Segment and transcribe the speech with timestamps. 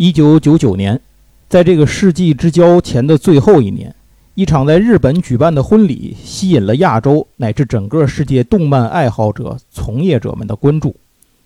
[0.00, 1.00] 一九九九年，
[1.48, 3.92] 在这个世纪之交前的最后一年，
[4.36, 10.94] 一场在日本举办的婚礼吸引了亚洲乃至整个世界动漫爱好者、从业者们的关注。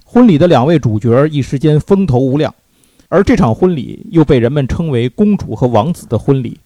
[0.05, 2.55] 婚礼的两位主角一时间风头无量，
[3.09, 6.61] 而这场婚礼又被人们称为“公主和王子的婚礼”。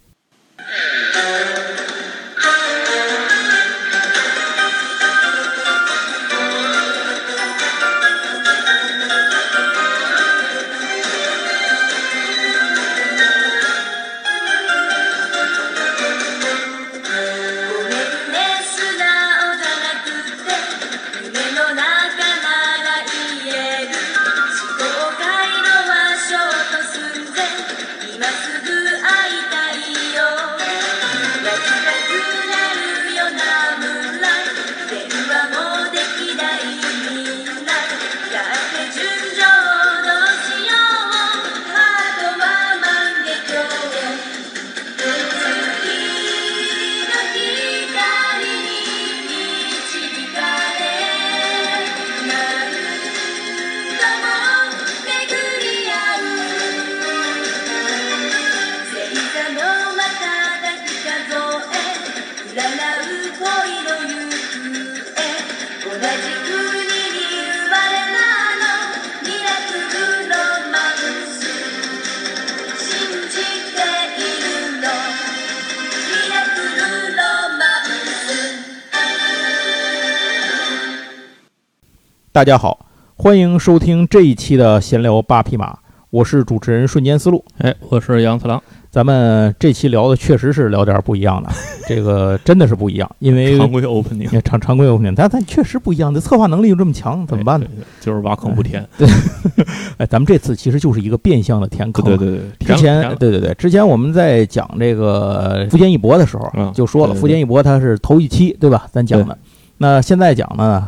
[82.36, 82.84] 大家好，
[83.16, 85.74] 欢迎收听这一期的闲聊八匹马，
[86.10, 87.42] 我是主持人瞬间思路。
[87.56, 88.62] 哎，我是杨次郎。
[88.90, 91.48] 咱们这期聊的确实是聊点不一样的，
[91.88, 96.12] 这个真的是不一样，因为常规 opening，常常规 opening，但但确实不一样。
[96.12, 97.66] 这策划能力又这么强，怎么办呢？
[98.02, 98.86] 就是挖坑不填。
[98.98, 99.08] 对，
[99.96, 102.04] 哎，咱们这次其实就是一个变相的填坑。
[102.04, 108.86] 对对对，之前对对对，之前我们在讲这个福建一博的时候就说了，福建一博它是头一期对吧？
[108.92, 109.38] 咱讲的，
[109.78, 110.86] 那现在讲呢？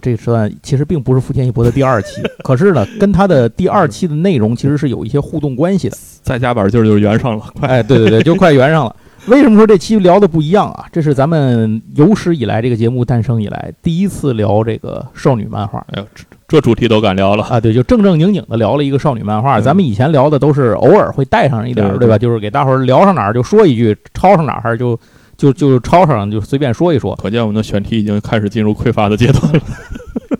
[0.00, 5.96] 这算其实并不是福建一博的第二期，可是呢，跟他的第二期的内容其实是有一些互动关系的。
[6.22, 7.68] 再加把劲儿就圆上了，快！
[7.68, 8.94] 哎，对对对，就快圆上了。
[9.26, 10.86] 为什么说这期聊的不一样啊？
[10.90, 15.78] 这是咱们有史以来这个节目诞生以来第一次聊这个少女漫画。
[15.92, 17.60] 哎呦，这这主题都敢聊了啊！
[17.60, 19.60] 对，就正正经经的聊了一个少女漫画。
[19.60, 22.18] 咱们以前聊的都是偶尔会带上一点，对吧？
[22.18, 24.98] 就是给大伙儿聊上哪儿就说一句，抄上哪儿就。
[25.42, 29.60] 就就抄上就随便说一说，可见我们的选题已经开始进入匮乏的阶段了。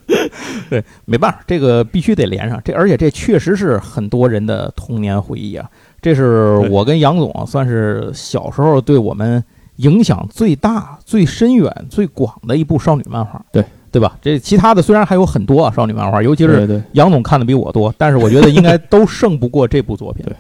[0.71, 2.61] 对，没办法，这个必须得连上。
[2.65, 5.69] 这而且这确实是很多人的童年回忆啊。
[6.01, 9.43] 这是我跟杨总算是小时候对我们
[9.77, 13.45] 影响最大、最深远、最广的一部少女漫画。
[13.53, 14.17] 对，对吧？
[14.23, 20.25] 这其他的虽然还有很多啊，少女漫画，尤其是杨总看的比我多，但是我觉得应该 都胜不过这部作品。
[20.25, 20.35] 对。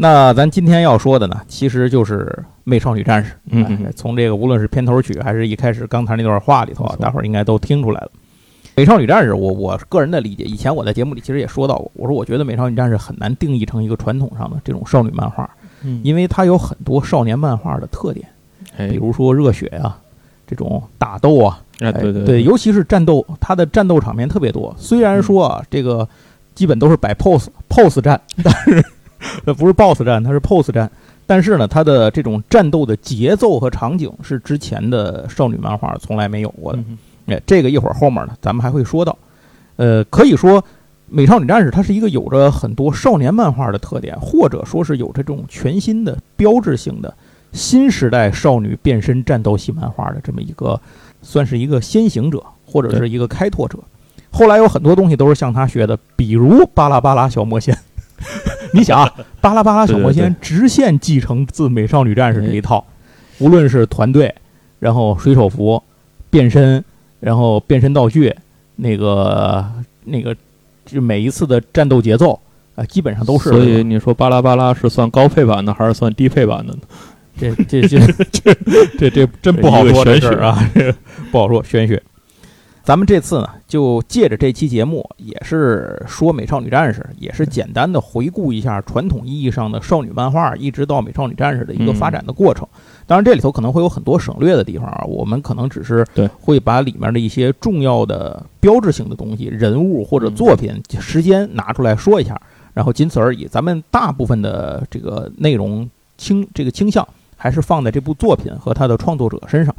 [0.00, 2.26] 那咱今天要说的呢，其实就是
[2.68, 3.32] 《美少女战士》。
[3.50, 8.10] 嗯，从这个无论是片头曲，还是一开始刚才那段话里头啊，大伙儿应该都听出来了。
[8.74, 15.48] 《美少女战士》，我我个人的理解，以前我在节目里其实也说到过，我说我觉得《美少女战士》很难定义成一个传统上的这种少女漫画，
[16.02, 18.28] 因为它有很多少年漫画的特点，
[18.90, 19.98] 比如说热血啊，
[20.46, 24.72] 这种打斗啊，对对对，尤其是战斗，它的战斗场面特别多。
[24.78, 26.08] 虽然说啊，这个
[26.54, 28.84] 基本都是摆 pose pose 战，但是。
[29.44, 30.88] 那 不是 BOSS 战，它是 pose 战。
[31.28, 36.78] 但是呢，它的这种战斗的节奏和场景是之前的少女漫画从来没有过的。
[37.26, 39.14] 哎，这个一会儿后面呢，咱们还会说到。
[39.76, 40.62] 呃，可以说，
[41.06, 47.14] 《美少女战士》它是一个有着很多少年漫画的特点，或者说是有这种全新的标志性的
[47.52, 50.80] 新时代少女变身战斗系漫画的这么一个，
[51.20, 53.78] 算是一个先行者或者是一个开拓者。
[54.30, 57.74] 后来有很多东西都是向他学的，比如《巴拉巴拉小魔仙》。
[58.72, 62.84] 你想啊，巴拉巴拉小魔仙直线继承自美少女战士这一套，
[63.38, 64.34] 无论是团队，
[64.78, 65.82] 然后水手服、
[66.30, 66.84] 变身，
[67.20, 68.34] 然后变身道具，
[68.76, 69.64] 那个
[70.04, 70.36] 那个，
[70.84, 72.38] 就每一次的战斗节奏
[72.74, 73.50] 啊，基本上都是。
[73.50, 76.80] 所以你说巴拉巴拉是算高配版的还是算低配版的呢？
[77.38, 77.98] 这这 这
[78.32, 78.54] 这
[78.98, 80.70] 这这真不好说这事儿啊，
[81.30, 82.02] 不好说玄学。
[82.88, 92.66] 咱们这次呢，就借着这期节目，也是说《美少女战士》，也是简单的回顾一下传统意义上的少女漫画，一直到《美少女战士》的一个发展的过程。
[93.06, 96.02] 当然，这里头可能会有很多省略的地方啊，我们可能只是
[96.40, 102.40] 会把里面的一些重要的标志性的东西、人物或者作品、时间拿出来说一下，
[102.72, 103.44] 然后仅此而已。
[103.44, 105.86] 咱们大部分的这个内容
[106.16, 107.06] 倾这个倾向，
[107.36, 109.76] 还是放在这部作品和它的创作者身上。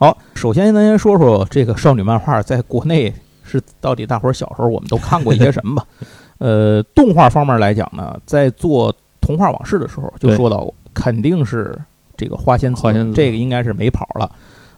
[0.00, 3.12] 好，首先咱先说说这个少女漫画在国内
[3.42, 5.84] 是到底大伙儿小时候我们都看过一些什么吧。
[6.38, 11.76] 呃，动画方面来讲呢，在做童话往事的时候就说到过，肯定是
[12.16, 14.30] 这个花仙子，花仙子这个应该是没跑了。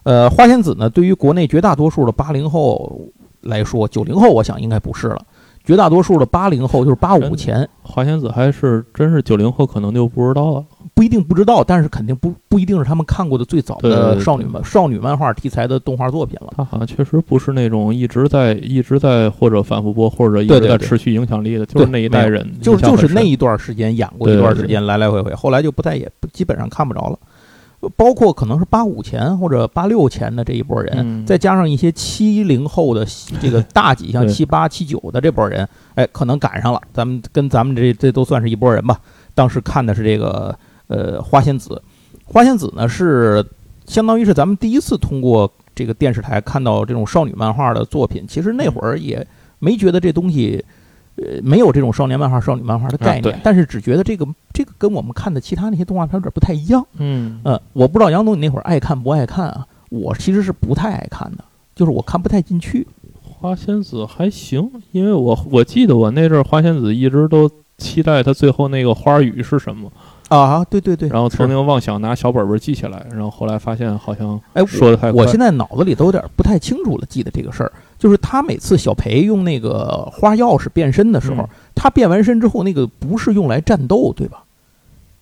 [0.04, 2.98] 呃，花仙子呢，对于国内绝大多数的八零后
[3.42, 5.20] 来说，九零后我想应该不是了。
[5.62, 10.64] 绝大多数的八零后就是八五前，花仙子还是真是九零后可能就不知道了。
[11.00, 16.52] 不一定不知道，但是肯定不不一定是他们看过的最早的少女漫少女漫画题材的动画作品了。
[16.58, 27.18] 他好像确实不是那种一直在一直在或者反复播或者一直在持续影响力的，就是那一代人，就就是那一段时间演过一段时间，来来回回，后来就不再也不基本上看不着了。
[27.96, 33.06] 包括可能是八五前或者八六前的这一波人，嗯再加上一些七零后的
[33.40, 36.82] 这个大几， 像七八、七九的这波人，哎，可能赶上了。
[36.92, 39.00] 咱们跟咱们这这都算是一波人吧。
[39.34, 40.54] 当时看的是这个
[40.90, 41.80] 呃花仙子，
[42.26, 43.42] 花仙子呢是
[43.86, 48.26] 相当于是咱们第一次通过这个电视台看到这种少女漫画的作品。
[48.28, 49.26] 其实那会儿也
[49.58, 50.62] 没觉得这东西。
[51.16, 56.86] 呃，没有这种少年漫画、少女漫画的概念，啊但是只觉得这个这个跟我们看的其他那些动画片有点不太一样。
[56.96, 59.66] 嗯嗯，我不知道杨总你那会儿爱看不爱看啊？
[59.90, 61.44] 我其实是不太爱看的，
[61.74, 62.86] 就是我看不太进去。
[63.22, 69.92] 花仙子还行，因为我我记得我那阵儿花仙子一直都期待它最后那个花语是什么，
[70.38, 75.22] 啊，对对对，然后曾是经妄想拿小本本记下来，然后后来发现好像哎，说的太快。
[75.22, 81.48] 我现在脑子里都有点不太清楚了，记得这个事儿，就是他每次小裴用那个花钥匙变身的时候，嗯。
[81.74, 84.44] 他变完身之后，那个不是用来战斗，对吧？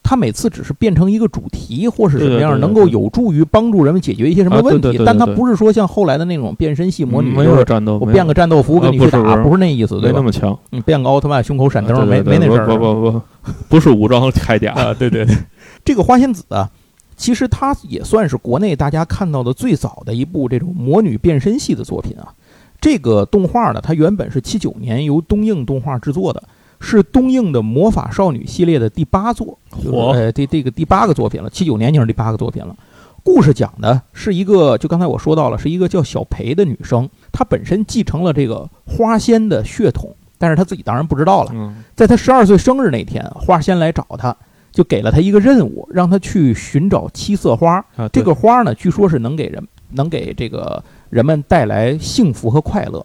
[0.09, 10.15] 他每次只是变成一个主题或是什么样，能够有助于帮助人们解决一些什么问题，但它不是说像后来的那种变身系魔女，没就是有战斗，我变个战斗服跟啊你去打，不是那意思，对吧？
[10.15, 13.23] 没那么强，你变个奥特曼胸口闪灯，没没那事儿，不不不不，
[13.69, 15.37] 不是武装铠甲，啊，对对对，
[15.85, 16.71] 这个花仙子啊，
[17.15, 22.33] 其实它也算是国内大家看到的最早的一部这种魔女变身系的作品啊。
[22.81, 26.43] 这个动画呢，它原本是七九年由东映动画制作的，
[26.81, 31.51] 是东映的魔法少女系列的第八作，就是嚯呃，这这个第八个作品了。
[31.51, 32.77] 七九年就是第八个作品了。
[33.25, 41.51] 故事讲的是一个，就刚才我说到了，是一个叫小裴的女生，她本身继承了这个花仙的血统，但是她自己当然不知道了。
[41.53, 44.35] 嗯在她十二岁生日那天，花仙来找她，
[44.73, 47.85] 就给了她一个任务，让她去寻找七色花。
[47.97, 53.05] 啊，这个花呢，据说是能给人能给这个人们带来幸福和快乐，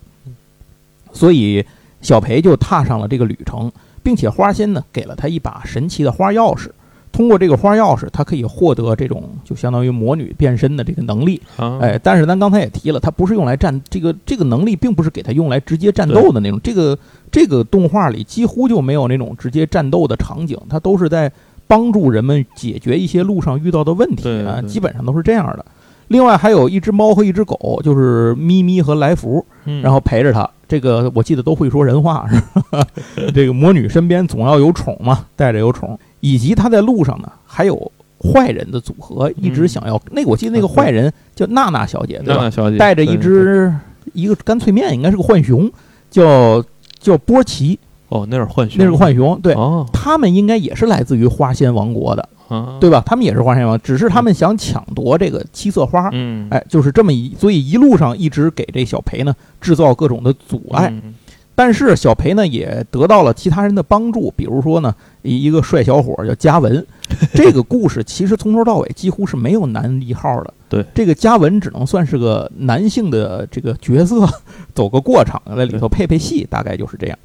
[1.12, 1.66] 所以
[2.04, 3.72] 小裴就踏上了这个旅程，
[4.04, 6.70] 并且花仙呢给了他一把神奇的花钥匙。
[7.12, 11.40] 通过这个花钥匙，他可以获得这种就相当于魔女变身的这个能力。
[11.58, 16.60] 啊，哎，但是咱刚才也提了，它不是用来战这个这个能力，并不是给它用来直接战斗的那种。
[16.64, 16.98] 这个
[17.32, 21.32] 这个动画里几乎就没有那种直接战斗的场景，它都是在
[21.68, 25.64] 帮助人们解决一些路上遇到的问题啊，基本上都是这样的。
[26.08, 30.50] 另外还有一只猫和一只狗，就是咪咪和来福，嗯然后陪着它。
[30.74, 32.42] 这个我记得都会说人话，是
[32.72, 32.84] 吧？
[33.32, 42.38] 这个魔女身边总要有宠嘛，带着有宠，以及她在路上呢还有坏人的组合，一直嗯想要、那个我记得那个坏人叫娜娜小姐，对吧？
[42.38, 43.72] 娜娜小姐带着一只
[44.14, 45.72] 一个干脆面，应该是个浣熊，
[46.10, 46.66] 叫
[47.00, 47.78] 叫波奇，
[48.10, 49.40] 哦，那是浣熊，那是个浣熊。
[49.42, 53.02] 对，哦他们应该也是来自于花仙王国的，啊，对吧？
[53.06, 56.10] 他们也是花仙王，只是他们想抢夺这个七色花。
[56.12, 60.90] 嗯，哎，就是这么一，所以一路上一直给这小裴呢制造各种的阻碍。
[60.90, 61.14] 嗯
[61.56, 64.92] 但是小裴呢也得到了其他人的帮助，比如说呢
[65.22, 66.84] 一一个帅小伙叫嘉文。
[67.36, 70.52] 这个故事其实从头到尾几乎是没有男一号的。
[70.68, 74.28] 对，这个嘉文只能算是个男性的这个角色，
[74.74, 77.20] 走个过场，在里头配配戏，大概就是这样。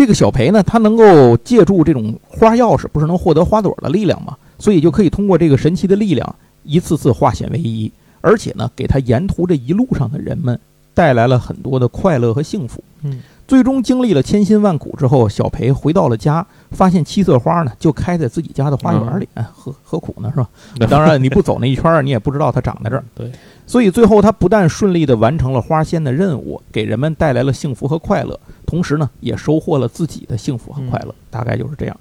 [0.00, 4.34] 这个小裴呢，他能够借助这种花钥匙，不是能获得花朵的力量吗？
[4.58, 7.92] 所以就可以通过这个神奇的力量，一次次化险为夷，
[8.22, 10.58] 而且呢，给他沿途这一路上的人们
[10.94, 12.82] 带来了很多的快乐和幸福。
[13.02, 20.48] 嗯，最终经历了千辛万苦之后，小裴回到了家，发现七色花呢就开在自己家的花园里，哎何何苦呢，是吧？
[20.78, 23.04] 对当然，你不走那一圈儿，你也不知道它长在这儿。
[23.14, 23.30] 对，
[23.70, 28.36] 所以最后他不但顺利地完成了花仙的任务，给人们带来了幸福和快乐，
[28.66, 31.14] 同时呢，也收获了自己的幸福和快乐。
[31.30, 31.96] 大概就是这样。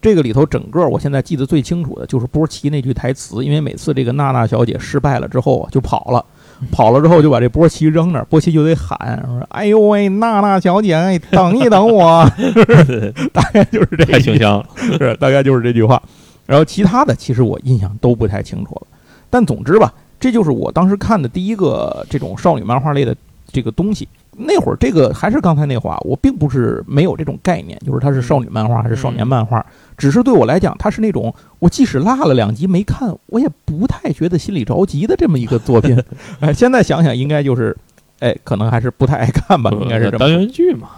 [0.00, 6.24] 这个里头整个我现在记得最清楚的就是波奇那句台词，因为每次这个娜娜小姐失败了之后啊，就跑了。
[6.70, 12.24] 跑了之后就把这波奇扔那儿，波奇就得喊说：“哎呦喂，娜娜小姐，哎，等一等我。
[13.34, 16.00] ”大概就是这太形象了，是大概就是这句话。
[16.46, 18.86] 然后其他的其实我印象都不太清楚了，
[19.28, 23.16] 但总之吧，这就是我当时看的第一个这种少女漫画类的
[23.50, 24.06] 这个东西。
[24.42, 29.64] 那会儿这个还是刚才那话，我并不是没有这种概念，就是它是少女漫画还是少年漫画，
[29.98, 36.00] 只是对我来讲，它是那种我即使落了两集没看，我也不太觉得心里着急的这么一个作品。
[36.40, 37.76] 哎，现在想想应该就是，
[38.20, 40.88] 哎，可能还是不太爱看吧，应该是这么单元剧嘛，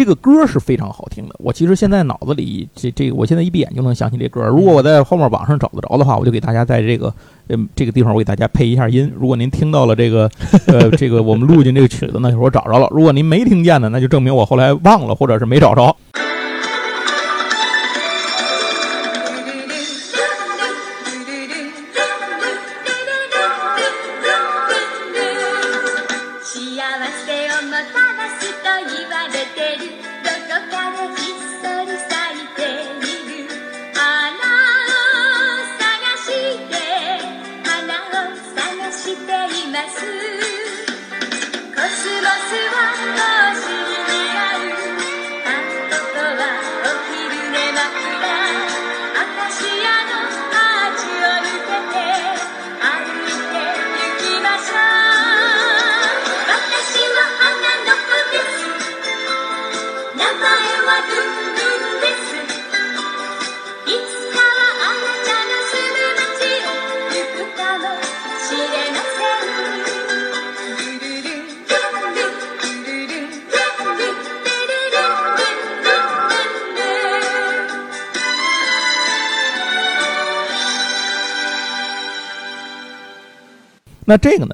[0.00, 1.34] 这个歌是非常好听的。
[1.40, 4.42] 我其实现在脑子里这这个，我现在一闭眼就能想起这歌。
[4.46, 7.12] 如果我在后面网上找得着的话，我就给大家在这个
[7.50, 9.12] 嗯这个地方我给大家配一下音。
[9.14, 10.26] 如果您听到了这个
[10.68, 15.94] 呃这个我们录进这个曲子呢，就是我找着了；如果您没听见呢，那就证明我后来忘了或者是没找着。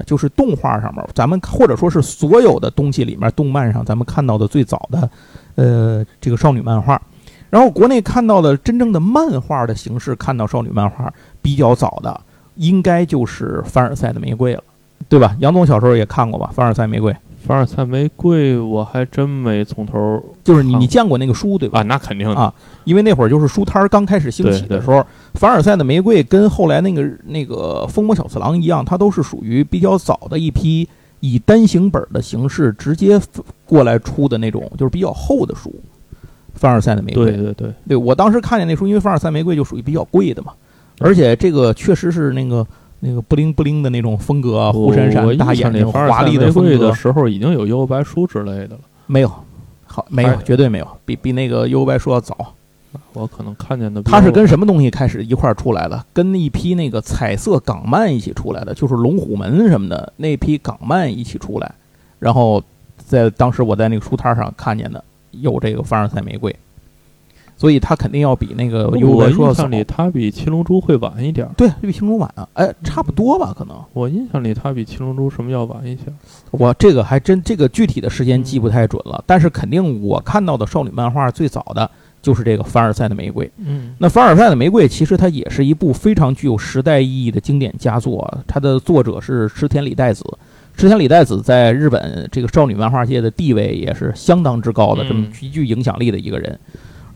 [0.07, 5.11] 就是动画上面，咱们或者说是所有的东西里面，动漫上咱们看到的最早的，
[5.57, 7.01] 呃，这个少女漫画。
[7.51, 12.21] 然后国内看到的真正的漫画的形式，看到少女漫画比较早的，
[12.55, 14.63] 应该就是凡尔赛的玫瑰了，
[15.09, 15.37] 对吧？
[15.41, 16.51] 杨总小时候也看过吧？
[16.55, 17.15] 凡尔赛玫瑰。
[17.47, 21.79] 凡尔赛玫瑰，我还真没从头，就是你你见过那个书对吧？
[21.79, 30.89] 啊，那肯定啊，因为那会儿就是书摊儿刚开始兴起的时候，凡尔赛的玫瑰跟后来那个那个疯魔小次郎一样，它都是属于比较早的一批
[31.21, 33.21] 以单行本的形式直接
[33.65, 35.73] 过来出的那种，就是比较厚的书。
[36.55, 40.53] 凡尔赛的玫瑰，对对对，对我当时看见那书，因为凡尔赛玫瑰就属于比较贵的嘛，
[40.99, 42.67] 而且这个确实是那个。
[43.07, 48.81] 那个布灵布灵的那种风格，忽闪闪大眼睛，华丽的风格的时候，已经有幽白书之类的了。
[49.07, 49.33] 没有，
[49.87, 52.55] 好，没有，绝对没有，比比那个幽白书要早。
[53.13, 54.03] 我可能看见的。
[54.03, 56.05] 它是跟什么东西开始一块儿出来的？
[56.13, 61.73] 跟一批那个彩色港漫一起出来的，就是龙虎门什么的那批港漫一起出来。
[62.19, 62.63] 然后
[62.97, 66.55] 在当时我在那个书摊上看见的有这个凡尔赛玫瑰。
[67.57, 71.49] 所以它肯定要比那个幽白说印象里，它比七龙珠会晚一点。
[71.57, 73.75] 对，比七龙珠晚啊，哎，差不多吧，可能。
[73.95, 76.03] 我印象里，它比七龙珠什么要晚一些。
[76.51, 83.51] 我这个还真这个具体的时间记不太准了，但是肯定我看到的少女漫画最早的就是这个凡尔赛的玫瑰。
[83.57, 88.39] 嗯，那凡尔赛的玫瑰其实它也是一部非常具有时代意义的经典佳作。
[88.47, 90.23] 它的作者是池田理代子，
[90.77, 96.59] 池田理代子在日本这个少女漫画界的地位也是相当之高的，这么极具影响力的一个人。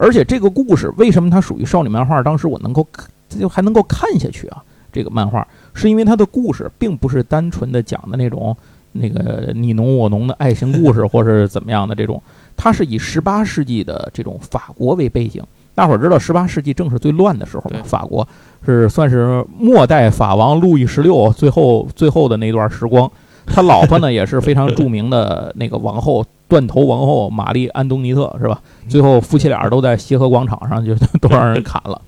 [0.01, 2.23] 而且这个故事为什么它属于少女漫画？
[2.23, 2.87] 当时我能够
[3.29, 4.65] 就还能够看下去啊？
[4.91, 8.57] 这个漫画是因为它的故事并不是单纯的讲的那种
[8.93, 12.21] 那个你侬我侬的爱情故事，或是怎么样的这种，
[12.57, 15.45] 它是以十八世纪的这种法国为背景。
[15.75, 18.27] 大伙儿知道，十八世纪正是最乱的时候嘛，法国
[18.65, 23.11] 是算是末代法王路易十六最后最后的那段时光。
[23.53, 26.25] 他老婆呢也是非常著名的那个王后。
[26.49, 28.61] 断头王后玛丽安东尼特是吧？
[28.89, 30.93] 最后夫妻俩都在协和广场上就
[31.23, 32.03] 都让人砍了。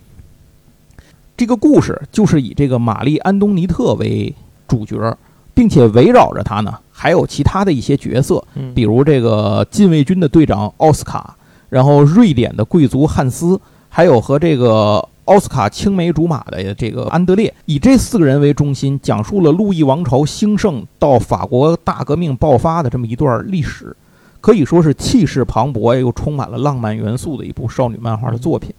[1.37, 4.35] 这个故事就是以这个玛丽安东尼特为
[4.67, 5.17] 主角，
[5.55, 8.43] 并且围绕着她呢还有其他的一些角色，
[8.75, 11.37] 比如这个禁卫军的队长奥斯卡，
[11.69, 23.97] 然后瑞典的贵族汉斯，还有和这个奥斯卡青梅竹马的这个安德烈，以这四个人为中心，讲述了路易王朝兴盛到法国大革命爆发的这么一段历史。
[24.41, 28.75] 可以说是气势磅礴又充满了浪漫元素的一部少女漫画的作品。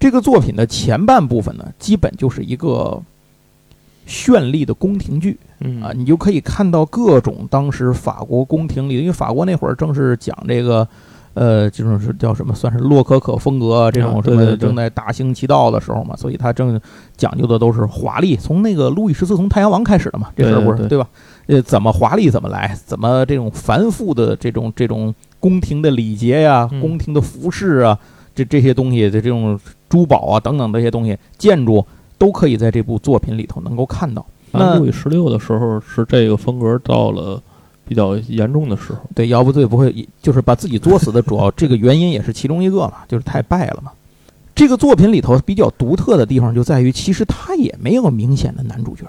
[0.00, 3.02] 这个作品的前半部分呢，基本就是一个
[4.08, 5.38] 绚丽的宫廷剧，
[5.82, 10.88] 啊，你就可以看到各种当时法国宫廷里，因为法国那会儿正是讲这个，
[11.34, 16.80] 呃，这种是叫什么，算是洛可可风格这种什么正在大行其道的时候嘛，所以他正
[17.16, 21.06] 讲究的都是华丽，从那个路易十四从太阳王开始的嘛，这事儿不是对吧？
[21.46, 27.98] 呃，怎么华丽怎么来，怎么这种繁复的这种这种宫廷的礼节呀，宫廷的服饰啊，
[28.34, 31.84] 这这些东西的这种珠宝啊等等这些东西，建筑
[32.16, 34.24] 都可以在这部作品里头能够看到。
[34.52, 37.42] 那路易十六的时候是这个风格到了
[37.86, 43.90] 比较严重的时候，对，要不对不会就是把自己作死的主要这个原因也是其中一个嘛，就是太败了嘛。
[44.54, 49.04] 这个作品里头比较独特的地方就在于，其实他也没有明显的男主角。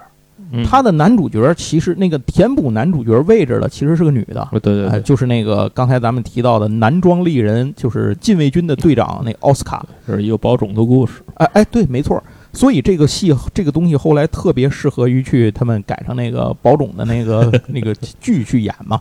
[0.52, 9.84] 嗯他的男主角其实那个填补男主角位置的其实是个女的，哎，对对对，就是那个刚才咱们提到的男装丽人，就是禁卫军的队长那奥斯卡。
[10.06, 11.14] 这是一个保种的故事。
[11.34, 12.22] 哎哎，对，没错。
[12.56, 19.00] 所以这个戏这个东西后来特别适合于去他们改成那个保种的那个 那个剧去演嘛。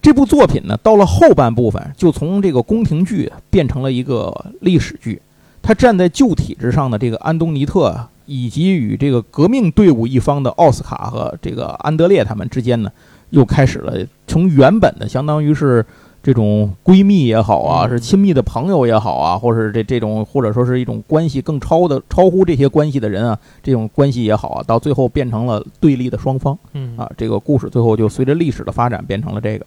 [0.00, 5.20] 这部作品呢，到了后半部分就从这个宫廷剧变成了一个历史剧。
[5.60, 12.90] 他站在旧体制上的这个安东尼特，以及与这个革命队伍一方的奥斯卡和这个安德烈他们之间呢，
[13.30, 15.84] 又开始了从原本的相当于是
[16.26, 27.08] 这种闺蜜也好啊，嗯是亲密的朋友也好啊，或者是这这种或者说是一种关系更超的超乎这些关系的人啊，这种关系也好啊，到最后变成了对立的双方嗯啊。
[27.16, 29.64] 这个故事最后就随着历史的发展变成了这个。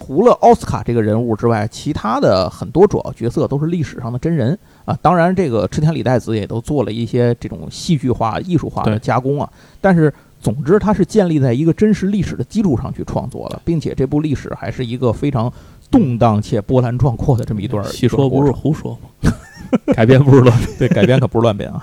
[0.00, 4.98] 除了奥斯卡这个人物之外，其他的很多主要角色都是历史上的真人啊。
[5.00, 9.48] 当然，这个池田理代子也都做了一些这种戏剧化、艺术化的加工啊。
[9.78, 15.52] 但是，总之，它是建立在一个真实历史的基础上去创作的，并且这部历史还是一个非常
[15.90, 17.88] 动荡且波澜壮阔的这么一段儿。
[17.88, 19.32] 细说不是胡说吗？
[19.94, 20.68] 改编不是乱编。
[20.78, 21.80] 对改编可不是乱编啊。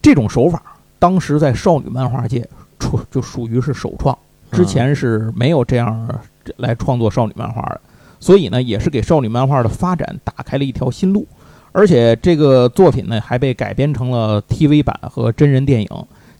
[0.00, 0.62] 这种手法
[0.98, 2.46] 当时在少女漫画界
[2.78, 4.16] 出就属于是首创，
[4.52, 6.08] 之前是没有这样
[6.56, 7.80] 来创作少女漫画的，
[8.20, 11.26] 所以呢，也是给少女漫画的发展打开了一条新路。
[11.72, 15.88] 而且这个作品呢，还被改编成了 TV 版和真人电影。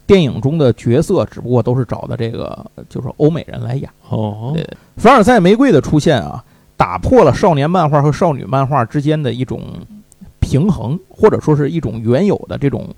[0.07, 3.89] 电影中的角色只不过都是找的这个就是欧美人来演。
[4.09, 4.55] 哦，
[4.97, 6.45] 凡尔赛玫瑰的出现啊，
[6.77, 9.63] 打破了少年漫画和少女漫画之间的一种
[10.41, 12.89] 平衡，或者说是一种原有的这种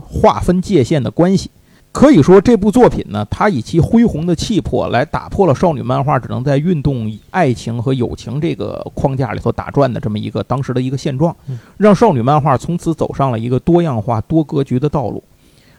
[0.00, 1.50] 划分界限的关系。
[1.90, 15.22] 可以说，这部作品呢，它以其恢宏的气魄来打破了少女漫画只能在运动、爱情和友情这个框架里头打转的这么一个当时的一个现状嗯，让少女漫画从此走上了一个多样化、多格局的道路。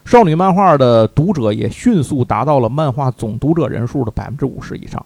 [0.05, 5.03] 少女漫画的读者也迅速达到了漫画总读者人数的百分之五十以上。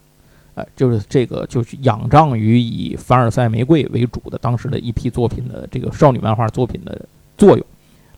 [0.55, 7.05] 呃，就是这个，就是仰仗于以凡尔赛玫瑰为主的当时的一批作品的这个少女漫画作品的
[7.37, 7.63] 作用。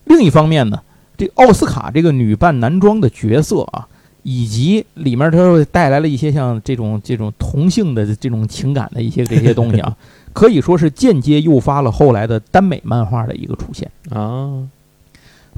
[0.05, 0.81] 另一方面呢，
[1.17, 3.85] 这奥斯卡这个女扮男装的角色啊，
[4.23, 9.93] 以及里面它带来了一些像这种这种同性的这种情感的一些这些东西啊，
[10.31, 13.91] 可以说是间接诱发了后来的耽美漫画的一个出现。
[14.11, 14.63] 啊，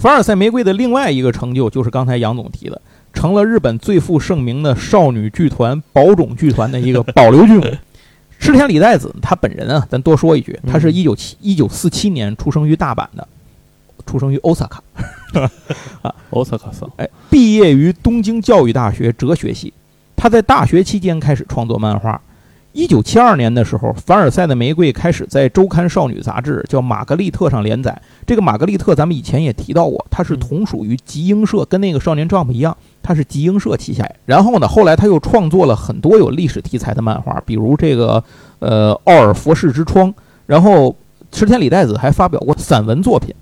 [0.01, 2.81] 凡尔赛玫瑰的另外一个成就，就是刚才杨总提的，
[3.13, 7.63] 成了日本最负盛名的少女剧团宝冢剧团的一个 保留剧目。
[8.39, 13.27] 池田理代子她本人啊，咱多说一句，她是一九七一九四七年出生于大阪的，
[14.07, 14.81] 出生于欧萨卡，
[16.31, 19.71] 欧萨卡桑，哎，毕业于东京教育大学哲学系。
[20.15, 22.19] 她在大学期间开始创作漫画。
[22.73, 28.01] 一九七二年的时候，凡尔赛的玫瑰开始在周刊少女杂志叫《玛格丽特》上连载。
[28.25, 34.09] 这个玛格丽特咱们以前也提到过，它是同属于集英社，跟那个少年 Jump 一样，它是集英社旗下。
[34.25, 38.23] 然后呢，后来他又创作了很多有历史题材的漫画，比如这个
[38.59, 40.07] 呃《奥尔佛士之窗》，
[40.45, 40.95] 然后
[41.31, 43.35] 池田理代子还发表过散文作品。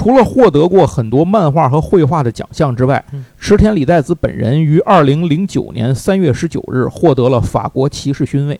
[0.00, 8.58] 除了获得过很多漫画和绘画的奖项之外嗯，池田理代子本人于二零零九年三月十九日获得了法国骑士勋位。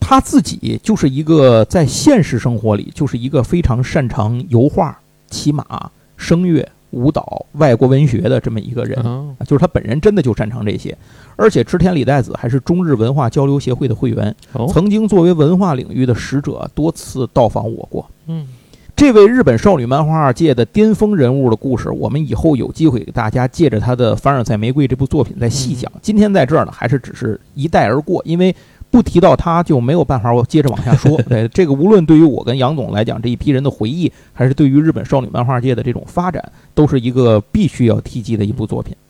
[0.00, 4.98] 他自己就是一个在现实生活里就是一个非常擅长油画、
[5.30, 8.98] 骑马、声乐、舞蹈、外国文学的这么一个人。
[9.46, 10.98] 就是他本人真的就擅长这些，
[11.36, 18.04] 而且池田理代子还是中日文化交流协会的会员，哦，曾经作为文化领域的使者多次到访我国。
[18.26, 18.48] 嗯，
[18.98, 25.90] 这位日本少女漫画界的巅峰人物的故事，我们以后有机会给大家借着他的《凡尔赛玫瑰》这部作品再细讲。
[26.02, 28.52] 今天在这儿呢，还是只是一带而过，因为
[28.90, 31.16] 不提到他就没有办法我接着往下说。
[31.30, 36.42] 对这个，无论对于我跟杨总来讲，这一批人的回忆，还是对于日本少女漫画界的这种发展，
[36.74, 38.96] 都是一个必须要提及的一部作品。
[38.96, 39.07] 草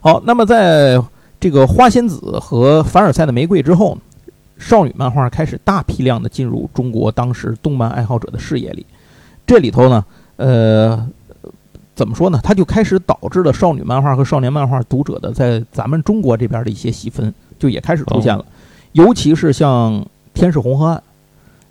[0.00, 1.00] 好，那么在
[1.38, 3.96] 这个花仙子和凡尔赛的玫瑰之后，
[4.58, 8.84] 少女漫画开始大批量的进入中国当时动漫爱好者的视野里。
[9.46, 10.04] 这里头呢，
[10.36, 11.06] 呃，
[11.94, 12.40] 怎么说呢？
[12.42, 18.44] 它就开始导致了少女漫画和少年漫画读者的在咱们中国这边的一些细分，就也开始出现了。
[18.92, 19.92] 尤其是像
[20.32, 20.96] 《天使红河岸》，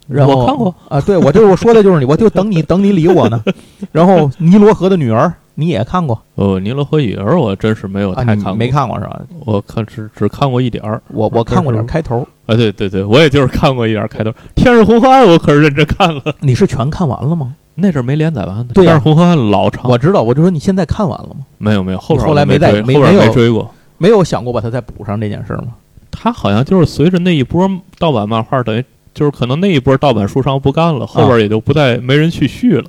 [0.07, 3.43] 然后我看过啊，对我就是我说的就是你，我就等你等你理我呢。
[3.91, 9.21] 然后尼罗河的女儿你也看过哦，尼罗河女儿我真是没有太看过，没看过是吧？
[9.45, 11.01] 我看只只看过一点儿。
[11.09, 17.53] 我我看过点儿开头，啊，对对对，我也就是看过一点儿开头，《天是红河岸》我可是认真看了，你是全看完了吗？
[17.75, 18.73] 那阵儿没连载完的。
[18.73, 21.45] 天是红河岸》老长，我知道，我就说你现在看完了吗？
[21.57, 23.69] 没有没有，后边后来没再没没有追过。
[23.97, 25.73] 没有想过把它再补上这件事儿吗？
[26.09, 32.85] 他好像就是随着那一波盗版漫画，等于就是可能那一波盗版书商不干了，后边也就不再没人去续了。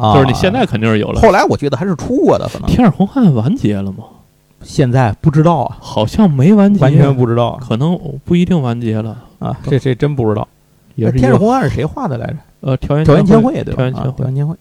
[0.00, 1.20] 啊，就是你现在肯定是有了。
[1.20, 4.04] 后来我觉得还是出过的，可能天使红河岸完结了吗？
[4.62, 9.16] 现在不知道啊，好像没完结，完全不知道可能不一定完结了。
[9.38, 10.46] 啊，这这真不知道。
[10.96, 12.36] 也是天使红岸是谁画的来着？
[12.60, 13.84] 呃条件条件千惠惠对吧？
[13.84, 14.54] 啊条件千惠条件千惠。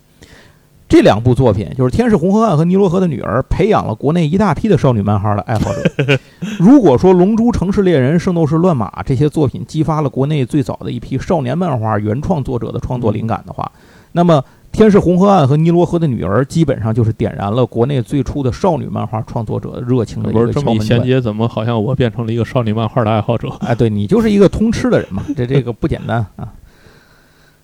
[0.88, 6.17] 这两部作品就是《天使红河岸》和《尼罗河的女儿》，培养了国内一大批的少女漫画的爱好者。
[6.58, 13.71] 如果说《龙珠》《城市猎人》《圣斗士乱马》这些作品激发了国内最早的一批少年漫画原创作者的创作灵感的话，
[14.13, 21.08] 那么《天使红河岸》和《尼罗河的女儿》基本上就是点燃了国内最初的少女漫画创作者的热情的一不个是这么一衔敲门砖。
[21.08, 23.49] 接，怎么好像我变成了一个少女漫画的爱好者？
[23.60, 26.47] 哎，对你就是一个通吃的人嘛，这这个不简单啊。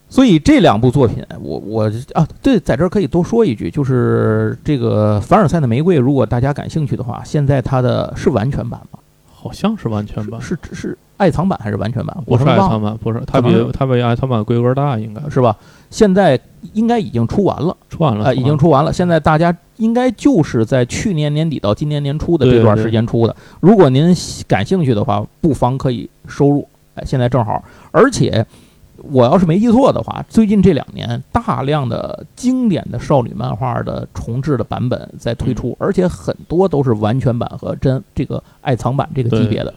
[0.08, 9.00] 所以这两部作品，我我啊，对，在这儿可以多说一句，就是这个凡尔赛的玫瑰，如果大家感兴趣的话，现在它的是完全版吗？
[9.34, 12.18] 好像是完全版，是是是爱藏版还是完全版？
[12.26, 15.56] 不是爱藏版，不是，它比它比爱藏版规格大，应该是吧？
[15.90, 16.40] 现在
[16.74, 18.92] 应该已经出完了，出完了啊，已经出完了。
[18.92, 23.36] 现在大家应该就是在去年年底到今年年初的这段时间出的。
[23.60, 24.16] 如果您
[24.48, 26.68] 感兴趣的话，不妨可以收入。
[26.96, 28.46] 哎，现在正好，而且
[29.12, 39.74] 我要是没记错的话，最近这两年大量的经典的少女漫画的重制的版本在推出，而且很多都是完全版和真这个爱藏版这个级别的。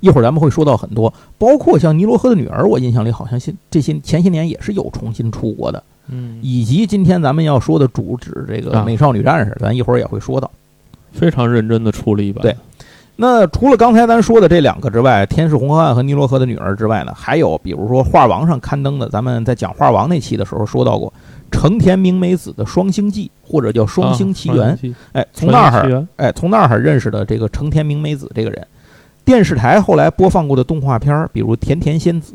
[0.00, 5.82] 一会儿咱们会说到很多，包括像尼罗河的女儿，我印象里好像现这些前些年也是有重新出过的。
[6.08, 10.50] 嗯，以及今天咱们要说的主旨这个啊美少女战士，咱一会儿也会说到。
[11.12, 12.42] 非常认真的出了一版。
[12.42, 12.56] 对
[13.16, 21.12] 那除了刚才咱说的这两个之外，《天使红河岸》和《尼罗河的女儿》之外呢，还有比如说画王上刊登的，咱们在讲画王那期的时候说到过
[21.50, 24.96] 成田明美子的《双星记》，或者叫《双星奇缘》啊。
[25.12, 28.66] 哎，从那儿哎从那儿认识的这个成田明美子这个人。
[29.24, 32.32] 电视台后来播放过的动画片儿，比如《甜甜仙子》，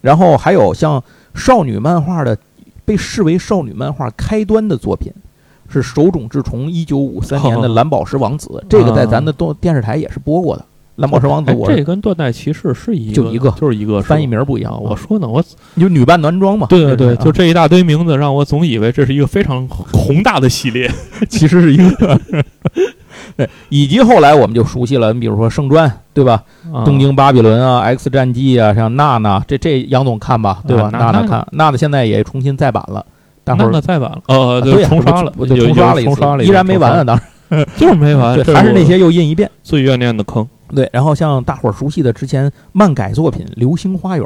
[0.00, 1.02] 然后还有像
[1.34, 2.36] 少女漫画的
[2.84, 5.12] 被视为少女漫画开端的作品，
[5.68, 10.64] 是手冢治虫一九五三年的《蓝宝石王子 》，这个在咱的动电视台也是播过的。
[10.96, 15.42] 蓝宝石王子哎，我这跟断代骑士是一就一个就是一个翻译名不一样，我说呢，我
[15.78, 16.66] 就女扮男装嘛。
[16.66, 20.90] 对对对，就这一大堆名字，让我总以为这是一个非常宏大的系列。
[21.30, 22.20] 其实是一个。
[23.46, 26.42] 对， 以及后来我们就熟悉了，你比如说《圣传》，对吧？
[26.72, 30.84] 啊东京巴比伦啊，《X 战记》啊，像娜娜，这这杨总看吧，对吧？
[30.84, 33.04] 啊娜娜看，娜娜现在也重新再版了，
[33.44, 39.50] 大伙儿个再版了，呃，啊对重刷了，我就重刷了一次重刷了，依然没完啊，啊，当然， 就是没完，对，还是那些又印一遍。
[39.62, 44.24] 最怨念的坑，对，然后像大伙儿熟悉的之前漫改作品《流星花园》，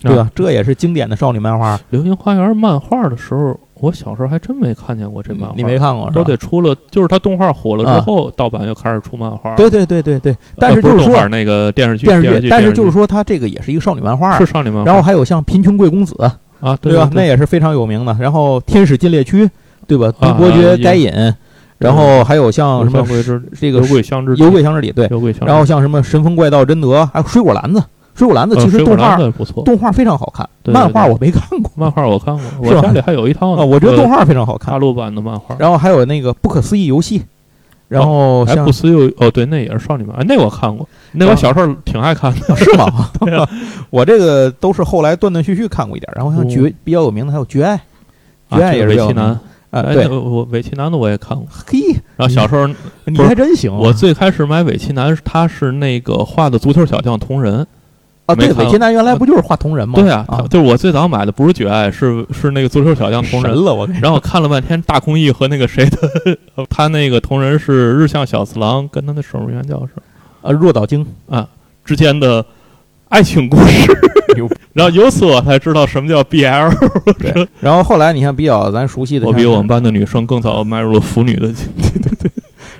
[0.00, 0.30] 对吧啊？
[0.34, 6.24] 这也是经典的少女漫画，《流星花园》漫画的时候，我小时候还真没看见过这漫画，你没看过是都？
[6.24, 9.54] 得出了，就是它动画火了之啊后，盗版又开始出漫画。
[9.54, 16.14] 对对对对对，但呃是就是说那个电视剧，电视视剧，但是就是说说它这个也是一个少女漫画是，少女漫画，然后还有像《贫穷贵公子》，
[16.60, 17.08] 啊，对吧？
[17.12, 18.16] 那也是非常有名的。
[18.20, 19.44] 然后《天使禁猎区》，
[19.86, 20.12] 对吧？
[20.18, 21.12] 啊独伯爵该隐，
[21.78, 23.06] 然后还有像什么
[23.58, 25.08] 这个有鬼相之有鬼相之里，对，
[25.46, 27.82] 然后像什么神风怪盗贞德，还有水果篮子。
[28.18, 33.62] 水果篮子呃其实动画不错，动画非常好看，对对漫画我没看过漫画我看过，我家里还有一套呢。
[33.62, 34.78] 啊，我觉得动画画非常好看大。
[34.78, 37.22] 陆版的漫画，然后还有那个不可思议游戏，
[37.86, 42.40] 然后不思有哦，对，那也是少女漫，哎，那我看过，那我小时候挺爱看的。
[42.58, 43.08] 是吗？
[43.90, 46.12] 我这个都是后来断断续续看过一点。
[46.16, 47.74] 然后像哦绝比较有名的还有绝爱，
[48.48, 49.38] 啊绝爱也是这个围棋男，比较有名
[49.70, 51.46] 啊，哎，对那，我围棋男的我也看过。
[51.50, 51.78] 嘿，
[52.16, 52.66] 然后小时候
[53.04, 53.78] 你还真行啊。
[53.78, 57.66] 我最开始买围棋男，他是那个画的足球小将同人。
[58.28, 59.94] 啊，对，没看韦奇男原来不就是画同人吗？
[59.96, 63.52] 对啊，啊，就是我最早买的不是绝爱，是是那个足球小将同人。
[63.52, 65.98] 了，我然后看了半天大空翼和那个谁的，
[66.68, 70.02] 他那个同人是日向小次郎，跟他的守门员叫什么
[70.42, 71.48] 啊，若岛京啊
[71.84, 72.44] 之间的
[73.08, 73.98] 爱情故事。
[74.74, 77.14] 然后由此我才知道什么叫 BL。
[77.18, 82.30] 对，然后后来你看比较咱熟悉的，我比我们，班的女生更早迈入了腐女的 对对对。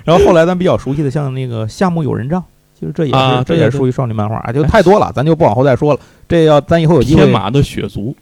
[0.05, 2.41] 然后后来咱比较熟悉的像那个夏目友人帐，
[2.79, 5.99] 其实这也是这也是属于少女漫画啊，就太多了，咱就不往后再说了。
[6.29, 8.15] 这要咱以后有机会天马的血族，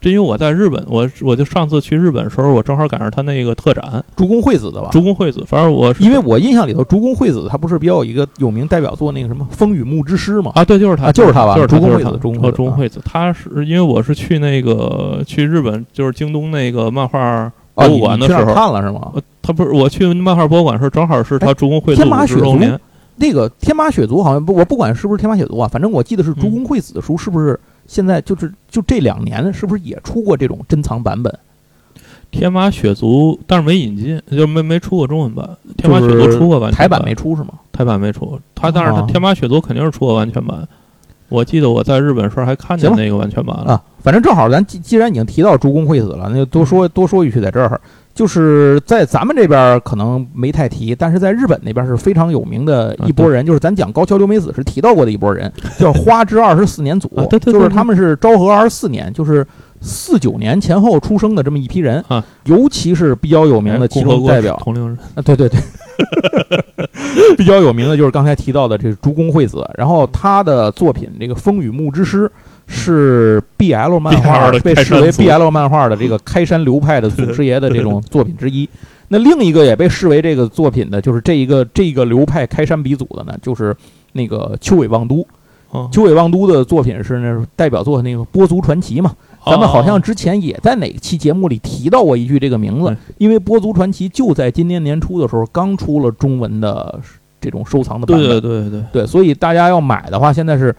[0.00, 4.90] 这因为我在日本，我我就上次去日本的时候，我正好赶上他那个特展，竹宫惠子的吧？
[4.92, 10.52] 竹宫惠子，反正我是因为我印象里头，竹宫惠子她不是比较有一个有名代表作那个什么《风雨木之诗》吗？
[10.56, 19.12] 啊，对，就是他，啊就是他吧就是竹宫惠子竹宫惠子他是因为我是去那个去日本，就是京东那个漫画啊，博物馆的时候，看了是吗？
[19.14, 22.80] 呃他不是我去漫画博物馆的时候，正好是他哎竹宫惠子天马雪族五十周年，
[23.16, 31.32] 那个天马血族好像不，我不管是不是天马血族啊，反正我记得是竹宫惠子的书，是不是现在就是就这两年是不是也出过这种珍藏版本？
[32.30, 35.48] 天马血族，但是没引进，就没没出过中文版。
[35.76, 37.54] 天马血族出过完台版没出是吗？
[37.72, 40.66] 台版没出，他但是他哦天马血族肯定是出过完全版。
[41.28, 43.72] 我记得我在日本时候还看见那个完全版了。
[43.72, 47.80] 啊，反正正好咱既既然已经提到竹宫惠子了，那就多说多说一句，在这儿
[48.16, 57.52] 就是在咱们这边可能没太提，但是在日本那边是非常有名的一波人，就是咱讲高桥留美子是提到过的一波人，叫花之二十四年组，啊对对。
[57.52, 59.46] 对就是他们是昭和二十四年，就是
[59.82, 62.24] 四九年前后出生的这么一批人，啊。
[62.44, 65.60] 尤其是比较有名的其哎共和国中代表，同龄人，啊，对对对，
[67.36, 72.26] 比较有名的就是刚才提到的这个竹宫惠子，然后他的作品这个《风雨木之诗》
[72.66, 78.68] 是 BL 漫画的被视为 BL 漫画的这个开山流派的祖师爷的这种作品之一。
[79.08, 83.74] 那另一个也被视为这个作品的，就是这一个这个流派开山鼻祖的呢，就是
[84.12, 85.24] 那个秋尾望都。
[85.70, 85.88] 哦。
[85.92, 89.12] 秋尾望都的作品是那代表作那个《波族传奇》嘛，
[89.44, 96.98] 咱们好像哦之前也在哪期节目里提到过一句这个名字嗯，因为《波族传奇》就在今年年初的时候刚出了中文的
[97.40, 100.74] 这种收藏的版对本，对对对，对所以大家要买的话，现在是，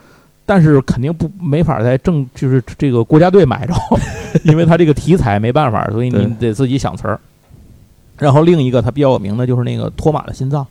[0.48, 3.74] 但是肯定不没法在正就是这个国家队买着，
[4.46, 7.20] 因为他这个题材没办法，所以你得自己想词儿。
[8.18, 10.66] 然后另一个他比较有名的就是那个托马的心脏，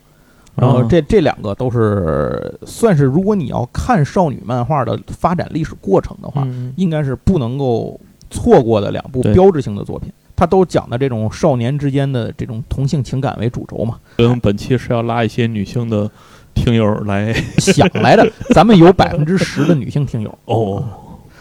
[0.54, 10.10] 然后哦这这两个都是算是如果你要看少女漫画的发展历史过程的话，嗯应该是不能够错过的两部标志性的作品。
[10.34, 13.98] 它都讲的这种少年之间的这种同性情感为主轴嘛。
[14.16, 16.10] 所以我们本期是要拉一些女性的
[16.56, 20.82] 听友来想来的， 咱们有百分之十的女性听友，哦，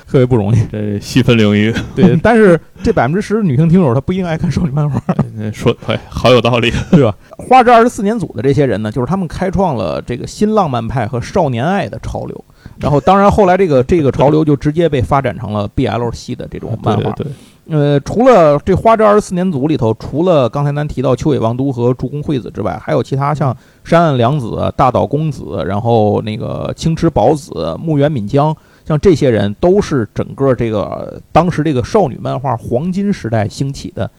[0.07, 0.63] 特别不容易。
[0.71, 5.01] 这细分领域，对，但是这百分之十的女性听友，她不一定爱看少女漫画，
[5.39, 6.71] 哎说哎，好有道理。
[6.91, 7.15] 对吧？
[7.37, 12.45] 花之二十四年组的这些人呢，就是他们开创了这个新浪漫派和少年爱的潮流。
[12.79, 17.03] 然后，当然后来这个这个潮流就直接被发展成了 BL 系的这种漫画。
[17.11, 17.31] 对对对，
[17.67, 34.09] 呃，除了这花之二十四年组里头，除了刚才咱提到秋尾望都和竹宫惠子之外，还有其他像山岸良子、大岛公子，然后那个青池保子、木原敏江，像这些人都是整个这个当时这个少女漫画黄金时代兴起的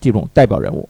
[0.00, 0.88] 这种代表人物。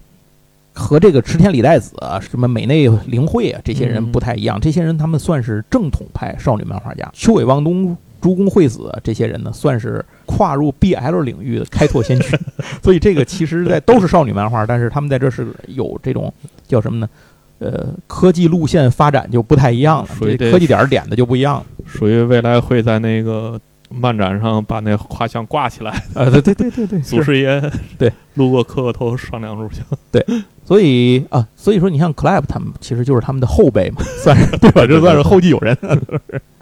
[0.73, 7.11] 和这个池田理代子啊、什么美内玲惠啊这些人不太一样，这些人他们算是正统派少女漫画家。
[7.13, 12.39] 秋尾望东、竹宫惠子啊这些人呢，算是跨入 BL 领域的开拓先驱。
[12.83, 16.33] 所以这个其实在都是少女漫画，但是他们在这是有这种
[16.67, 17.09] 叫什么呢？
[17.59, 21.67] 呃，科技路线发展就不太一样了，属于科技点点的就不一样了。
[21.85, 27.63] 属于未来会在那个漫展上把那画像挂起来，啊，对对对对对，祖师爷
[27.99, 29.85] 对路过磕个头上两炷香。
[30.65, 34.87] 所以啊，所以说你像 Clap 他们其实就是他们的后辈嘛，算是对吧？
[34.87, 35.77] 这算是后继有人。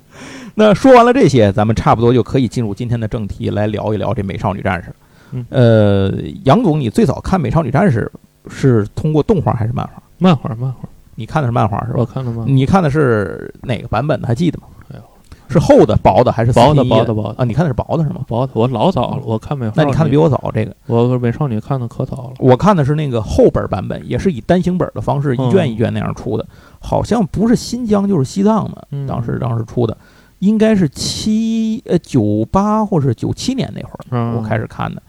[0.59, 4.91] 那说完了这些，咱们差不多就可以进入今天的正题，来聊一聊这《美少女战士》。
[5.31, 6.13] 嗯呃，
[6.45, 8.11] 杨总，你最早看《美少女战士》
[8.53, 10.03] 是通过动画还是漫画？
[10.19, 10.81] 漫画，漫画，
[11.15, 12.05] 你看的是漫画是吧我？
[12.05, 12.45] 看了吗？
[12.49, 14.27] 你看的是哪个版本的？
[14.27, 14.67] 还记得吗？
[14.91, 15.03] 哎呦
[15.49, 17.45] 是厚的、薄的还是薄的，4:1薄的，薄的啊？
[17.45, 18.23] 你看的是薄的是吗？
[18.27, 19.75] 薄的，我老早了，我看美少女。
[19.77, 20.51] 那你看的比我早。
[20.53, 22.33] 这个我美少女看的可早了。
[22.41, 26.45] 我看的是那个厚本版本，也是以单行本的方式一卷一卷那样出的，
[26.81, 29.97] 好像不是新疆就是西藏的，嗯当时当时出的，
[30.41, 35.03] 应该是七呃九八或是九七年那会儿嗯，我开始看的，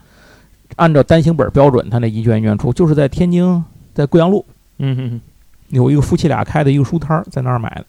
[0.76, 3.64] 按照单行本标准，他那一卷一卷出，就是在天津
[3.94, 4.44] 在贵阳路
[4.78, 5.20] 嗯哼
[5.68, 7.84] 有一个夫妻俩开的一个书摊儿，在那儿买的，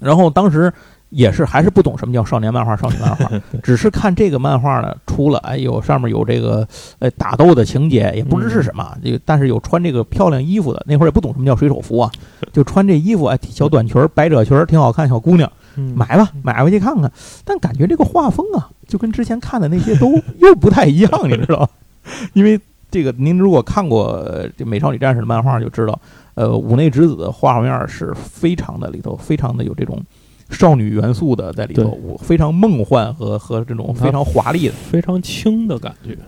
[0.00, 0.72] 然后当时。
[1.12, 3.28] 也是还是不懂什么叫少年漫画、少女漫画，
[3.64, 6.64] 只是看这个漫画呢出了，哎有上面有这个
[7.00, 12.08] 呃打斗的情节，也不知是什么，就但是有穿这个漂亮衣服的，那会儿也不懂什么叫水手服啊，
[12.52, 15.59] 就穿这衣服，哎，小短裙儿、百褶裙儿，挺好看，小姑娘，嗯
[15.96, 17.10] 买吧，买回去看看。
[17.44, 21.68] 但感觉这个画风啊，就跟之前看的那些都 又不太一样，你知道吗？
[22.34, 26.00] 因为这个您如果看过呃这《美少女战士》的漫画，就知道，
[26.34, 30.02] 呃，五内直子的画面是非常的里头，非常的有这种。
[30.50, 36.18] 少女元素的在里头，非常梦幻和和这种非常华丽的，非常轻的感觉。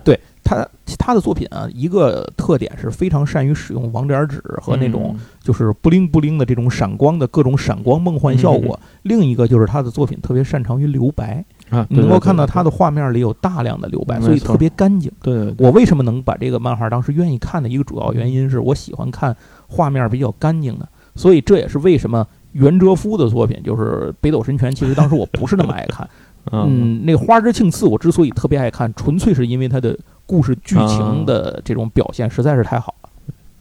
[0.43, 8.79] 他他的作品啊，一个特点是非常善于使用网点纸和那种就是不灵不灵的这种闪光的各种闪光梦幻效果。
[9.03, 15.11] 另一个就是他的作品特别擅长于留白，啊，你能够看到他他的画面里有大量的留白，所以特别干净。
[15.21, 19.35] 对对对我为什么能把这个漫画当时愿意看的一个主要原因是我喜欢看
[19.67, 26.07] 画面比较干净的，所以这也是为什么袁哲夫的作品就是《北斗神拳》，其实当时我不是那么爱看。
[26.51, 33.09] 嗯嗯，那个《花之庆次》我之所以特别爱看，纯粹是因为他的故事剧情的这种表现实在是太好了。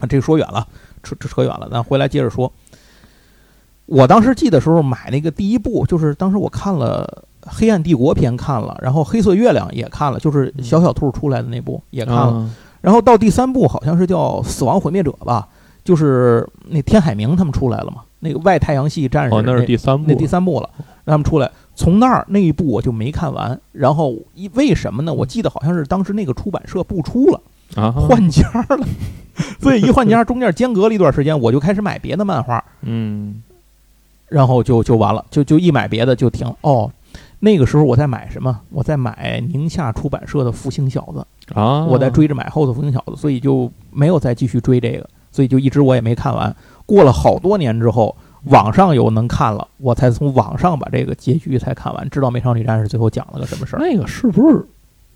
[0.00, 0.66] 啊，这个说远了，
[1.02, 2.52] 扯扯扯远了，咱回来接着说。
[3.86, 12.32] 我当时记的时候买那个第一部，就是当时我看了《黑暗帝国》篇看了，然后《黑色月亮》也看了，就是小小兔出来的那部也看了。
[12.32, 12.50] 啊
[12.82, 15.46] 然后到第三部好像是叫《死亡毁灭者》吧，
[15.84, 20.70] 就是那天海明他们出来了嘛，那个外太阳系战士，哦，那是第三部，那第三部了，
[21.04, 21.50] 让他们出来。
[21.74, 25.12] 从那儿那一部我就没看完，然后一为什么呢？
[25.12, 27.40] 我记得好像是当时那个出版社不出了，
[27.74, 28.86] 啊，换家了，
[29.58, 33.42] 所以一换家，中间间隔了一段时间，我就开始买别的漫画，嗯
[34.28, 36.56] 然后就就完了，就就一买别的就停了。
[36.60, 36.90] 哦，
[37.40, 38.60] 那个时候我在买什么？
[38.70, 41.26] 我在买宁夏出版社的《复兴小子》。
[41.60, 46.54] 啊，我在追着买后头《复兴小子》，所以就没有再继续追这个，所以就一直我也没看完。
[46.86, 53.78] 过了好多年之后，网上有能看了，我才从网上把这个结局才看完，知道《美少女战士》最后讲了个什么事儿。
[53.78, 54.66] 那个是不是？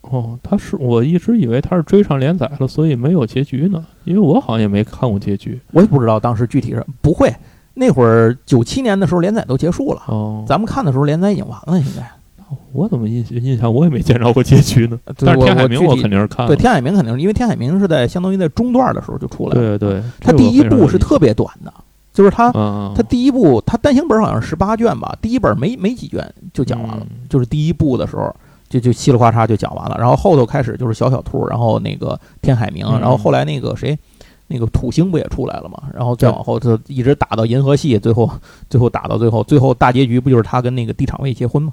[0.02, 3.84] 哦，他是我一直以为他是追上连载了，所以没有结局呢。
[4.04, 5.60] 因为我好像也没看过结局。
[5.72, 7.34] 我也不知道当时具体是不会。
[7.74, 12.08] 那会儿九七年的时候连载都结束了，哦，咱们看的时候连载已经完了，应该。
[12.72, 14.98] 我怎么印印象我也没见着过结局呢？
[15.16, 16.48] 但是天海明我肯定是看了。
[16.48, 19.78] 对天海明肯定是因为天海明是在相当于在中段的时候就出来了。
[19.78, 21.72] 对对，他第一部是特别短的，
[22.12, 22.52] 就是他
[22.94, 27.06] 他第一部他单行本好像十八卷吧，第一本没没几卷就讲完了。
[27.10, 28.34] 嗯就是第一部的时候，
[28.68, 29.96] 就就稀里哗嚓就讲完了。
[29.98, 33.98] 然后后头开始就是小小兔，然后那个天海明，嗯然后后来那个谁，
[34.46, 35.82] 那个土星不也出来了嘛？
[35.92, 38.30] 然后再往后就一直打到银河系，最后
[38.70, 41.72] 最后打到最后，最后大结局不就是他跟那个地场卫结婚吗？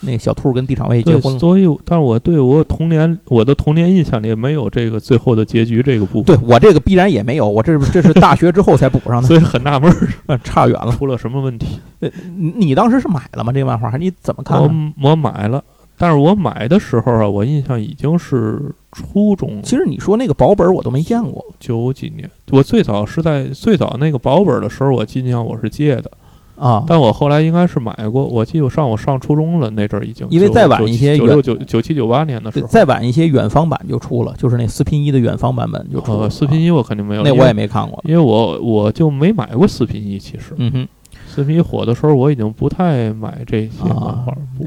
[0.00, 1.38] 那个小兔跟地场卫结，婚了。
[1.38, 9.92] 所以，但是我对我童年我的童年印象里没有这个最后的结局这个部分，对我这个必然也没有，我这是这是大学之后才补上的， 所以很纳闷
[10.44, 10.92] 差远了。
[10.92, 11.78] 出了什么问题。
[12.00, 13.52] 你你当时是买了吗？
[13.52, 14.70] 这个漫画还你怎么看我？
[15.02, 15.62] 我买了，
[15.98, 22.30] 但是我买的时候啊，我印象已经是初中，其实你说那个薄本我都没见过九几年。
[22.50, 26.10] 我最早是在最早那个薄本的时候，我印象我是借的，
[26.56, 26.84] 啊。
[26.86, 28.24] 但我后来应该是买过。
[28.24, 36.22] 我记得我上我上初中了，那阵儿已经因为再晚一些远九六九九七九八年的时，候，再晚一些远方版就出了，就是那四拼一的远方版本就出了。
[36.22, 38.02] 呃，四拼一一我肯定没有，那我也没看过。
[38.06, 40.88] 因为我我就没买过四拼一，其实嗯哼，
[41.26, 44.38] 四拼一火的时候，我已经不太买这些漫啊画了。
[44.58, 44.66] 不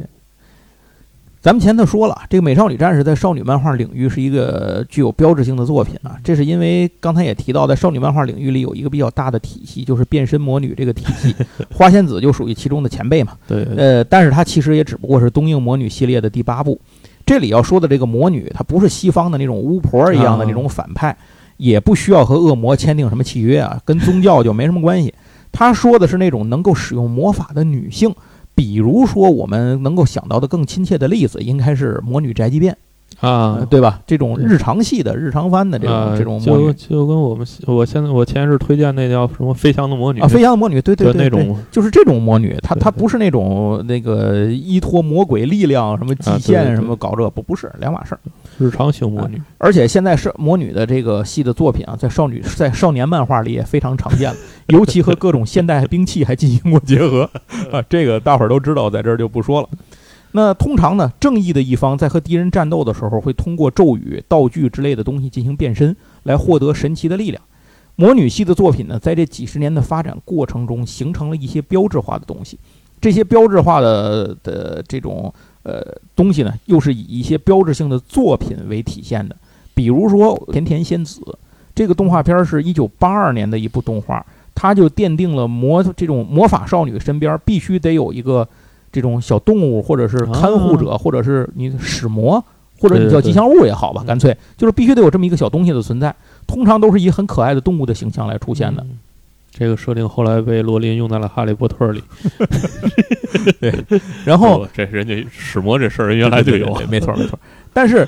[1.42, 6.18] 咱们前头说了，这个《美少女战士》在少女漫画领域是一个具有标志性的作品啊。
[6.22, 11.34] 这是因为刚才也提到，在少女漫画领域里有一个比较大的体系，就是变身魔女这个体系，
[11.74, 13.38] 花仙子就属于其中的前辈嘛。
[13.48, 16.78] 对，呃，但是它其实也只不过是东映魔女系列的第八部。
[17.26, 21.16] 这里要说的这个魔女，她不是西方的那种巫婆一样的那种反派，
[21.56, 25.14] 也不需要和恶魔签订什么契约啊，跟宗教就没什么关系。
[25.54, 28.14] 她说的是那种能够使用魔法的女性，
[28.60, 32.78] 比如说我们能够想到的更亲切的例子，应该是魔女宅急便，
[33.20, 34.00] 啊呃，对吧？
[34.08, 48.20] 这种日常系的日常番的这种、啊，这种魔就女就跟我们我现在我前日推荐那叫什么《飞翔的魔女》啊，飞翔的魔女，对对就对，那种就是这种魔女，她她不是那种那个依托魔鬼力量什么极限什么搞这不不是两码事儿。
[48.58, 49.42] 日常型魔女。
[49.58, 57.30] 而且现在是魔女的这个系的作品啊，在少女在少年漫画里也非常常见了，尤其和各种现代兵器还进行过结合
[57.72, 59.70] 啊，这个大伙儿都知道，在这儿就不说了。
[60.32, 67.42] 那通常呢，正义的一方在和敌人战斗的时候，会通过咒语、道具之类的东西进行变身，来获得神奇的力量。
[67.96, 72.58] 魔女系的作品呢，在这几十年的发展过程中，形成了一些标志化的东西。
[73.02, 75.82] 这些标志化的的这种呃
[76.16, 79.36] 东西呢，又是以一些标志性的作品为体现的。
[79.74, 81.22] 比如说《甜甜仙子》
[81.74, 88.48] 这个动画片是一九八二年的一部动画，它就奠定了魔这种魔法少女身边必须得有一个
[88.92, 92.44] 这种小动物，或者是看护者，或者是你使魔，
[92.80, 96.16] 或者你叫吉祥物也好吧，嗯干脆就是必须得有这么一个小东西的存在。
[96.48, 98.82] 通常都是以很可爱的动物的形象来出现的。
[98.84, 98.98] 嗯
[99.52, 102.02] 这个设定后来被罗琳用在了《哈利波特》里
[103.60, 103.74] 对，
[104.24, 107.38] 然后哦这人家使魔这事儿原来就有对对对没错没错。
[107.74, 108.08] 但是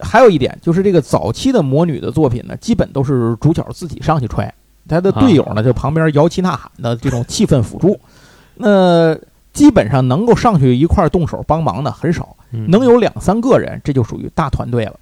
[0.00, 4.54] 还有一点就是这个早期的魔女的作品呢，基本都是主角自己上去踹，
[4.88, 7.98] 他的队友呢就旁边摇旗呐喊的这种气氛辅助。
[8.54, 9.14] 那
[9.58, 14.94] 基本上能够上去一块儿动手帮忙的很少，嗯能有两三个人，这就属于大团队了。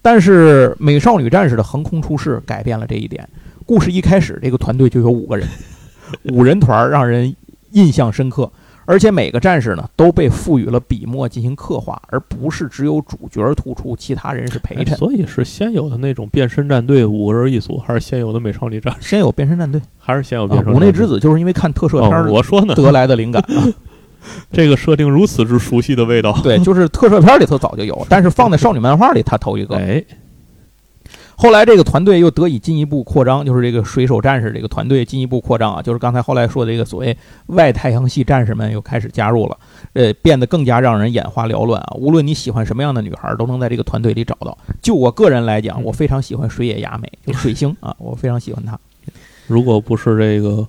[0.00, 3.28] 但是美少女战士的横空出世改变了这一点。
[3.66, 5.46] 故事一开始，这个团队就有五个人，
[6.32, 7.36] 五人团儿让人
[7.72, 8.50] 印象深刻。
[8.86, 14.94] 而且每个战士呢都被赋予了笔墨进行刻画，而不是只有主角突出，其他人是陪衬。
[14.94, 20.76] 哎所以是先有的那种变身战队五个人一组，还是先有的美少女战士， 先有变身战队，还是先有啊变身战队？
[20.76, 23.62] 五内之子就是因为看特摄片哦，我说呢，得来的灵感啊。
[24.52, 26.38] 这个设定如此之熟悉的味道。
[26.42, 29.76] 对， 就是特摄片里头早就有，但是放在少女漫画里，它头一个。
[29.76, 30.04] 哎，
[31.36, 37.16] 后来这个团队又得以进一步扩张，就是这个水手战士这个团队进一步扩张啊，就是刚才后来说的这个所谓
[37.46, 39.56] 外太阳系战士们又开始加入了，
[39.94, 41.94] 呃，变得更加让人眼花缭乱啊。
[41.96, 44.56] 无论你喜欢什么样的女孩，都能在这个团队里找到。
[44.82, 48.78] 就我个人来讲，我非常喜欢水野雅美，就水星啊，我非常喜欢她。
[49.46, 50.66] 如果不是这个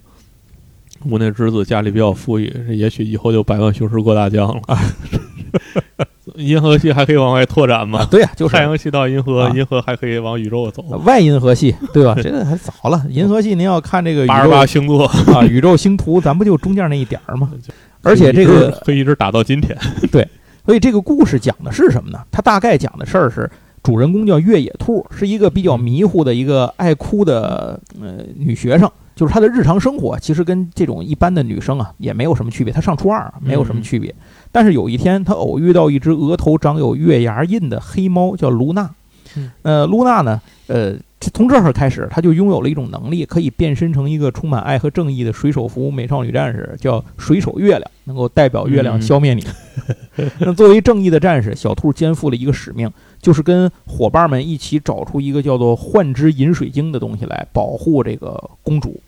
[1.09, 4.61] 屋内之子家里比较富裕，也许以后就百万雄师过大江了。
[6.35, 10.81] 银河系还可以往外拓展啊？，对呀、就是太阳系到银河，啊银河还可以往宇宙走。
[11.03, 12.15] 外银河系，对吧？
[12.21, 13.03] 这个还早了。
[13.09, 17.51] 银河系您要看这个宇八十八星座，啊，宇宙星图，咱不就中间那一点儿吗？
[18.01, 19.77] 而且这个可以一直打到今天。
[20.11, 20.25] 对
[20.65, 22.19] 所以这个故事讲的是什么呢？
[22.31, 23.49] 它大概讲的事儿是，
[23.83, 28.89] 主人公叫越野兔，是一个比较迷糊的一个爱哭的呃女学生。
[29.13, 34.13] 就是她的日常生活其实跟这种一般的女生啊也没有什么区别，她上初二没有什么区别。
[34.51, 38.89] 但是有一天，她偶遇到一只额头长有月牙印的黑猫，叫卢娜
[39.35, 39.51] 嗯。
[39.61, 49.45] 呃，卢娜呢，呃，从这儿开始，她就拥有了一种能力，可以变身成一个充满爱和正义的水手服美少女战士，叫水手月亮，能够代表月亮嗯消灭你。
[50.39, 52.89] 那作为正义的战士，小兔肩负了一个使命，
[53.21, 58.99] 就是跟伙伴们一起找出一个叫做幻之饮水晶的东西来保护这个公主。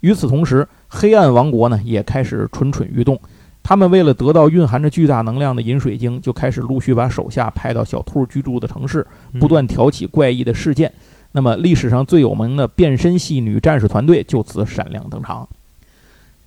[0.00, 3.18] 与此同时，黑暗王国呢也开始蠢蠢欲动。
[3.62, 9.06] 他们为了得到蕴含着巨大能量的饮水晶，就开始陆续把手下派到小兔居住的城市，
[9.38, 10.90] 不断挑起怪异的事件。
[11.32, 15.46] 那么，历史上最有名的变身系女战士团队就此闪亮登场。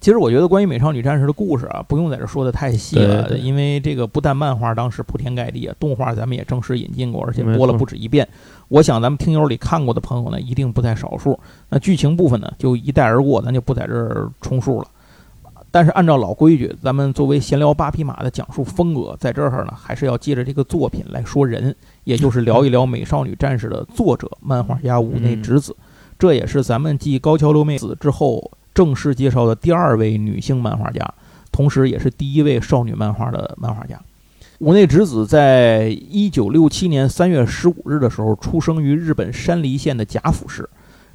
[0.03, 8.27] 其实，我觉得关于美少女战士的故事啊，不用在这说的太细了，对对因为这个不但漫画当时铺天盖地，啊动画咱们也正式引进过，而且播了不止一遍。
[8.67, 11.39] 我想咱们听友里看过的朋友呢，一定不在少数。
[11.69, 14.87] 那剧情部分呢，就一带而过，咱就不在这儿充数了。
[15.71, 21.73] 但是按照老规矩，咱们作为闲聊八匹马的讲述风格，在这儿呢，还是要借着这个作品来说人，
[22.03, 25.73] 也就是聊一聊《美少女战士》的作者漫画家武内直子。
[26.19, 31.13] 这也是咱们继高桥留美子之后正式介绍的第二位女性漫画家，
[31.51, 33.99] 同时也是第一位少女漫画的漫画家。
[34.59, 40.69] 武内直子在一九六七年三月十五日的时候出生于日本山梨县的甲府市，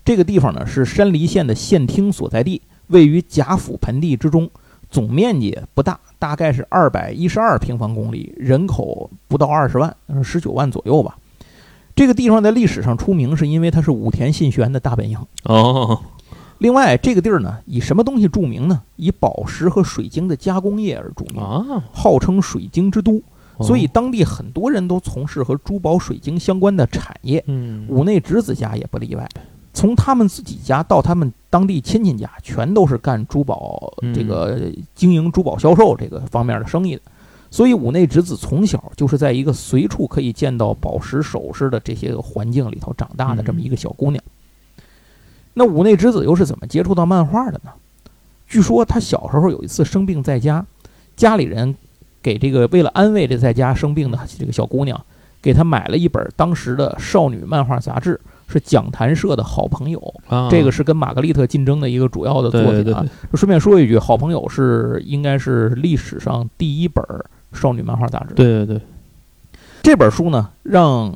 [0.04, 4.50] 这个地方呢是山梨县的县厅所在地，位于甲府盆地之中，
[4.90, 11.16] 总面积不大，大概是二百一十二平方公里，人口不到二十万，十九万左右吧。
[11.94, 15.18] 这个地方在历史上出名，是因为它是武田信玄的大本营。
[15.44, 16.00] 哦，
[16.58, 18.82] 另外，这个地儿呢，以什么东西著名呢？
[18.96, 23.16] 以宝石和水晶的加工业而著名，啊，号称水晶之都。
[23.18, 23.22] 哦
[23.66, 27.42] 所以当地很多人都从事和珠宝、水晶相关的产业。
[27.48, 29.28] 嗯，五内直子家也不例外，
[29.74, 37.02] 从他们自己家到他们当地亲戚家，全都是干珠宝嗯这个经营珠宝销售这个方面的生意的。
[37.50, 44.22] 所以五内直子从小就是在一个随处可以见到宝石首饰的这些个环境里头长大的这么一个小姑娘。
[45.58, 47.72] 那五内之子又是怎么接触到漫画的呢？
[48.46, 50.64] 据说他小时候有一次生病在家，
[51.16, 51.74] 家里人
[52.22, 54.98] 给这个为了安慰这在家生病的这个小姑娘，
[55.42, 60.14] 给她买了一本当时的少女漫画杂志，是讲谈社的好朋友。
[60.28, 62.72] 啊，这个是跟玛格丽特竞争的一个主要的作品啊。
[62.72, 67.04] 对对对，顺便说一句，好朋友是应该是历史上第一本
[67.52, 68.34] 少女漫画杂志。
[68.34, 68.80] 对对对，
[69.82, 71.12] 这本书呢，让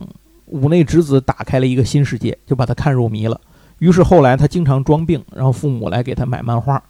[0.47, 3.41] 五内直子打开了一个新世界，就把他看入迷了。
[3.83, 6.81] 于是后来他经常装病，然后父母来给他买漫画，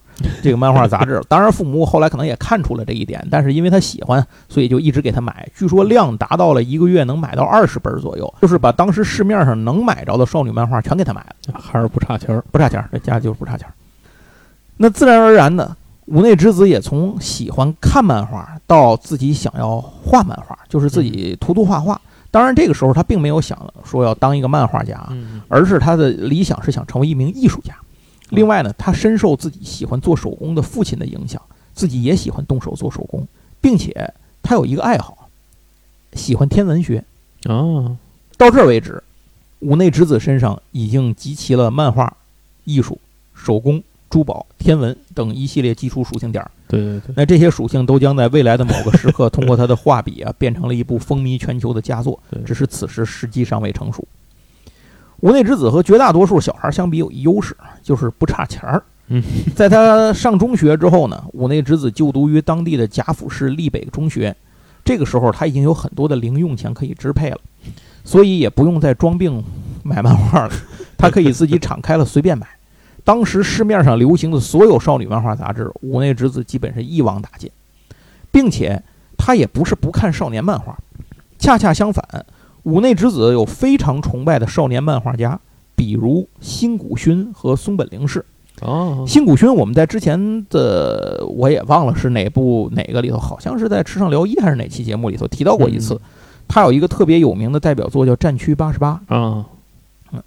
[0.43, 1.23] 这个漫画杂志。
[1.27, 5.49] 当然，父母后来可能也看出了这一点，但是因为他喜欢，所以就一直给他买。
[5.57, 11.59] 据说量达到了一个月能买到二十本左右，就是把当时市面上能买着的少女漫画全给他买了。
[11.59, 12.45] 还是不差钱儿。
[12.53, 13.73] 不差钱儿，这家就是不差钱儿。
[14.77, 15.75] 那自然而然的，
[16.05, 21.99] 五内之子也从喜欢看漫画到自己想要画漫画，就是自己涂涂画画。
[22.33, 27.77] 当然，这个时候他并没有想说要当一个漫画家，嗯，而是他的理想是想成为一名艺术家。
[28.31, 31.41] 另外呢，他深受自己喜欢做手工的父亲的影响，
[31.75, 33.29] 自己也喜欢动手做手工，
[33.61, 35.29] 并且他有一个爱好，
[36.15, 37.05] 喜欢天文学。
[37.45, 37.95] 啊，
[38.39, 39.03] 到这儿为止，
[39.59, 42.17] 五内直子身上已经集齐了漫画、
[42.65, 42.99] 艺术、
[43.35, 46.51] 手工、珠宝、天文等一系列基础属性点儿。
[46.81, 52.19] 对对对，那这些属性都将在未来的某个时刻，通过他的画笔啊， 变成了一部风靡全球的佳作。
[52.45, 54.07] 只是此时时机尚未成熟。
[55.21, 58.83] 无内之子和绝大多数小孩相比有一优势，就是不差钱儿。
[59.09, 59.23] 嗯，
[59.55, 64.35] 在他上中学之后呢，五内之子就读于当地的贾府市立北中学。
[64.85, 67.39] 这个时候他已经有很多的零用钱可以支配了，
[68.03, 69.45] 所以也不用再装病
[69.85, 70.55] 买漫画了，
[70.99, 72.47] 他可以自己敞开了随便买。
[73.05, 77.51] 当时市面上流行的所有少女漫画杂志，五内之子基本是一网打尽，
[78.31, 78.83] 并且
[79.17, 80.79] 他也不是不看少年漫画，
[81.39, 82.05] 恰恰相反，
[82.63, 85.41] 五内之子有非常崇拜的少年漫画家，
[85.75, 88.25] 比如新谷勋和松本零士。
[88.61, 96.01] 哦，新谷勋，我们在之前的我也忘了是哪部哪个里头，好像是在《池上聊一》还是哪期节目里头提到过一次。
[96.47, 99.45] 他有一个特别有名的代表作叫《战区八十八》，啊，嗯，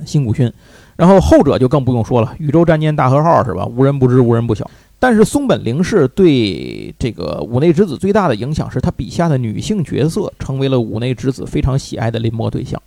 [0.06, 0.52] 新古勋。
[0.96, 3.66] 然后后者就更不用说了，《宇宙战舰大和号》是吧？
[3.66, 4.70] 无人不知，无人不晓。
[4.98, 12.82] 但是松本零士对这个五内之子最大的影响是他笔下的女性角色成为了五内之子非常喜爱的临摹对象，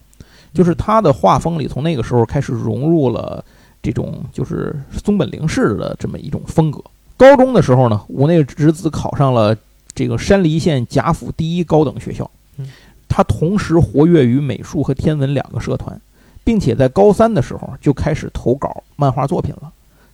[0.55, 3.45] 就是他的画风里从那个时候开始融入了
[3.83, 4.75] 这种就是
[5.05, 6.83] 松本零士的这么一种风格。
[7.19, 9.55] 高中的时候呢，五内之子考上了
[9.95, 12.67] 这个山梨县甲府第一高等学校嗯，
[13.07, 16.01] 他同时活跃于美术和天文两个社团。
[16.49, 19.71] 并且在高三的时候就开始投稿漫画作品了，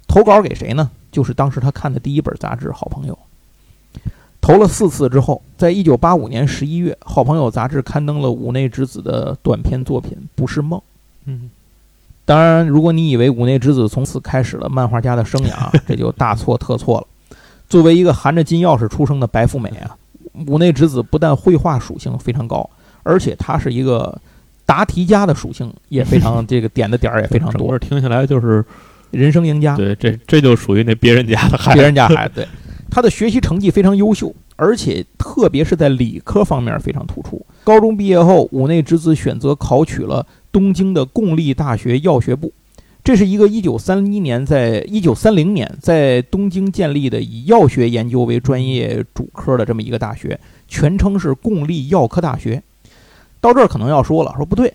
[0.09, 0.91] 投稿给谁呢？
[1.13, 3.17] 就是当时他看的第一本杂志《好朋友》。
[4.41, 10.77] 投了四次之后，在一九八五年十一月，《好朋友》杂志刊登了五内之子的短篇作品《不是梦》。
[11.27, 11.49] 嗯，
[12.25, 17.07] 当然，如果你以为五内之子从此开始了漫画家的生涯， 这就大错特错了。
[17.69, 19.97] 作为一个含着金钥匙出生的白富美啊，
[20.49, 22.69] 五内之子不但绘画属性非常高，
[23.05, 24.21] 而且他是一个
[24.67, 27.79] 答题家的属性也非常， 这个点的点儿也非常多。
[27.79, 28.65] 听下来就是，
[29.11, 32.49] 人生赢家，对，这这就属于那别人家的孩子别子，人家孩子，对
[32.91, 37.45] 他的学习成绩非常优秀，而且特别是在理科方面非常突出。
[37.65, 42.53] 高中毕业后，五内之子选择考取了东京的共立大学药学部，
[43.03, 50.39] 这是一个1931年在1930年在东京建立的以药学研究为专业主科的这么一个大学，
[50.69, 52.63] 全称是共立药科大学。
[53.45, 54.73] 到这儿可能要说了，说不对，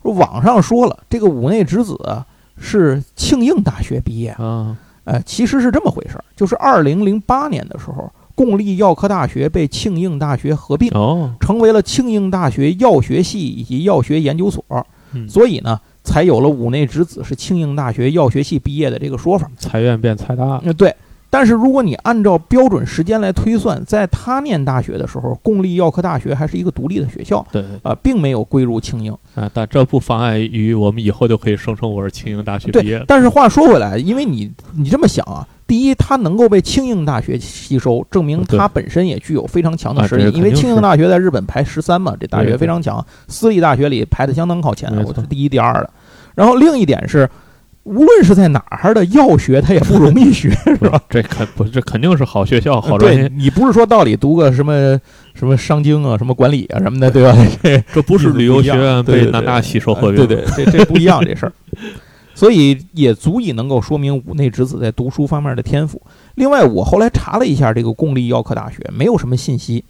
[0.00, 2.24] 说网上说了，这个五内之子啊
[2.56, 4.30] 是庆应大学毕业。
[4.38, 14.64] 啊，呃，其实是这么回事儿，就是二零零八年的时候，共立药科大学被庆应大学合并，哦，成为了庆应大学药学系以及药学研究所，
[15.12, 19.50] 嗯所以呢，才有了五内之子是庆应大学药学系毕业的这个说法。
[19.58, 20.94] 财院变财大，呃，对。
[21.32, 29.10] 但是如果你按照标准时间来推算，在他念大学的时候，公立药科大学还是一个独立的学校，对，对啊、并没有归入庆应。
[29.34, 40.30] 啊，但这不妨碍于我们以后就可以声称我是庆应大学毕业的，但是话说回来，因为你你这么想啊，第一，它能够被庆应大学吸收，证明它本身也具有非常强的实力。
[40.32, 45.88] 因为庆应大学在日本排十三嘛，这大学非常强，私立大学里排的相当靠前我是第一、第二的。
[46.34, 47.28] 然后另一点是，
[47.84, 51.00] 无论是在哪儿的药学，它也不容易学， 是吧？
[51.08, 55.00] 这肯不，这肯定是好学校、好专对业，你不是说道理读个什么
[55.34, 57.36] 什么商经啊、什么管理啊什么的，对吧？
[57.62, 61.52] 这这不是旅游学院被南大吸收合并，呃对对，这这不一样 这事儿，
[62.34, 66.00] 所以也足以能够说明五内直子在读书方面的天赋。
[66.36, 69.84] 另外，我后来查了一下这个公立药科大学，没有什么信息，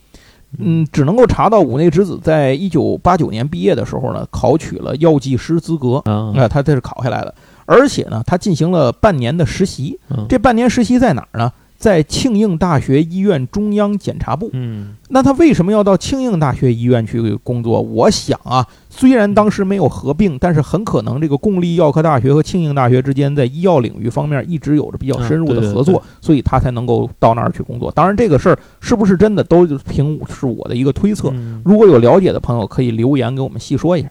[0.58, 7.34] 嗯，只能够查到五内之子在一九八九年毕业的时候呢，考取了药剂师资格，啊，啊，他这是考下来的，
[7.72, 11.50] 而且呢，他进行了半年的实习，嗯这半年实习在哪儿呢？
[11.78, 14.48] 在庆应大学医院中央检查部。
[14.52, 17.80] 嗯，那他为什么要到庆应大学医院去工作？
[17.80, 27.90] 我想啊，虽然当时没有合并，但是很可能这个共立药科大学和庆应大学之间在医药领域方面一直有着比较深入啊对对的合作，所以他才能够到那儿去工作。
[27.90, 31.30] 当然，这个事儿是不是真的，都凭是我的一个推测。
[31.32, 34.08] 嗯如果有了解的朋友，可以留言给我们细说一下。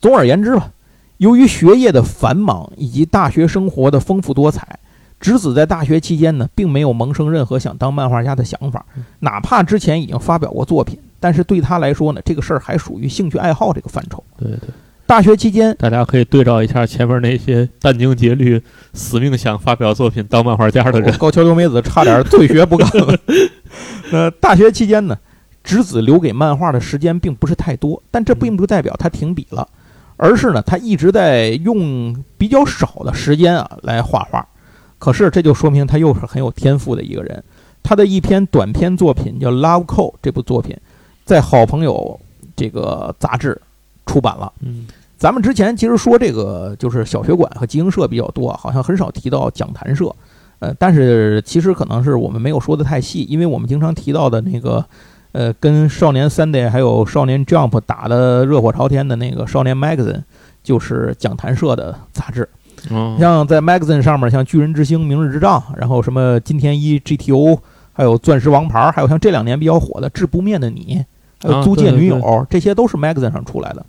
[0.00, 0.70] 总而言之吧，
[1.20, 4.78] 由于学业的繁忙以及大学生活的丰富多彩，
[5.20, 9.04] 直子在大学期间呢，并没有萌生任何想当漫画家的想法嗯。
[9.18, 14.24] 哪怕之前已经发表过作品，但是对他来说呢，这个事儿还属于兴趣爱好这个范畴。
[14.38, 14.70] 对对，
[15.06, 18.62] 大学期间，大家可以对照一下前面那些殚精竭虑、
[18.94, 23.18] 死命想发表作品当漫画家的人，高桥留美子差点退学不干了。
[24.10, 25.18] 呃，大学期间呢，
[25.62, 29.68] 直子留给漫画的时间并不是太多，但这并不代表他停笔了，
[30.22, 34.46] 而是呢，他一直在用比较少的时间啊来画画。
[34.98, 37.42] 可是这就说明他又是很有天赋的一个人。
[37.82, 40.76] 他的一篇短篇作品叫《Love Call》，这部作品
[41.24, 42.20] 在好朋友
[42.54, 43.58] 这个杂志
[44.04, 44.52] 出版了。
[44.60, 50.14] 嗯，咱们之前其实说这个就是小学馆和集英社比较多，好像很少提到讲谈社。
[50.58, 54.84] 呃，但是其实可能是我们没有说的太细，因为我们经常提到的那个，
[55.32, 60.22] 呃，跟少年 Sunday 还有少年 Jump 打的热火朝天的那个少年 Magazine，
[60.62, 62.48] 就是讲谈社的杂志。
[62.90, 67.58] 嗯，像在 Magazine 上面，像巨人之星、明日之杖，然后什么金田一 GTO，
[67.92, 71.04] 还有钻石王牌，还有像这两年比较火的治不灭的你，
[71.42, 73.84] 还有啊租借对对女友，这些都是 Magazine 上出来的。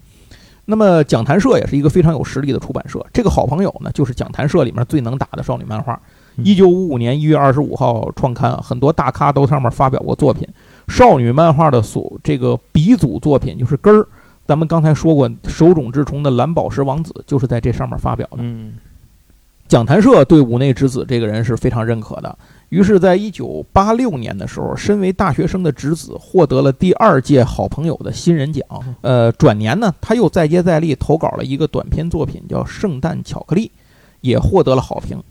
[0.65, 3.03] 那么讲谈社也是一个非常有实力的出版社。
[3.11, 5.99] 这个好朋友呢，就是讲谈社里面最能打的少女漫画。
[6.37, 10.47] 嗯一九五五年一月二十五号创刊，很多大咖都上面发表过作品。
[10.91, 14.05] 少女漫画的所这个鼻祖作品就是根儿，
[14.45, 18.39] 咱们刚才说过，手冢治虫的蓝宝石王子就是在这上面发表的。
[18.39, 18.73] 嗯
[19.69, 22.37] 讲谈社对五内之子这个人是非常认可的，
[22.67, 28.65] 于是，在一九八六年的时候，身为大学生的直子获得了第二届好朋友的新人奖。
[28.99, 33.67] 呃，转年呢，他又再接再厉投稿了一个短篇作品，叫《圣诞巧克力》，
[34.19, 35.23] 也获得了好评。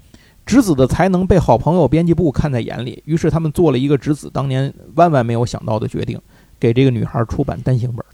[0.46, 6.20] 直子的才能被好朋友编辑部看在眼里，于是他们做了一个直子当年万万没有想到的决定，
[6.58, 8.04] 给这个女孩出版单行本。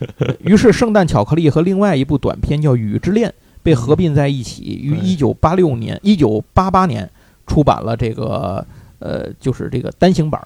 [0.40, 3.28] 于是，《圣诞巧克力》和另外一部短片叫《雨之恋》
[3.62, 7.10] 被合并在一起，于对一九八六年、一九八八年
[7.46, 8.64] 出版了这个
[9.00, 10.40] 呃，就是这个单行本。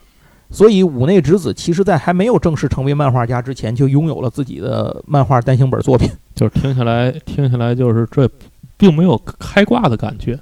[0.51, 6.11] 所以，五内直子其实在还没有正式成为漫画家之前，就拥有了自己的漫画单行本作品。
[6.35, 8.29] 就是听下来，听下来就是这
[8.77, 10.39] 并没有开挂的感觉，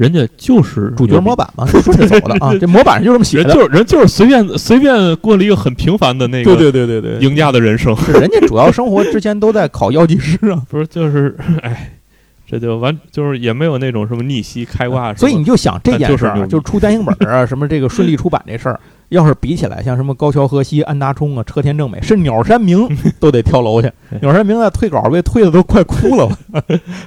[0.00, 3.50] 人家就是主角模板嘛， 是顺着走的啊，这模板上就这么写的。
[3.50, 11.92] 人就是人就是随便随便过了一个很平凡的那个对对对对对，赢家的人生，是人家主要生活之前都在考药剂师啊， 不是就是 哎，
[12.48, 18.80] 这就完就是也没有那种什么逆袭开挂所以你就想这件事儿啊，就是出单行本儿啊，什么这个顺利出版这事儿，
[19.10, 22.88] 要是比起来，像什么高桥和希、安达充啊、车田正美，甚至鸟山明
[23.18, 23.92] 都得跳楼去。
[24.22, 26.26] 鸟山明在退稿被退的都快哭了，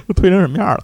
[0.06, 0.80] 都退成什么样了？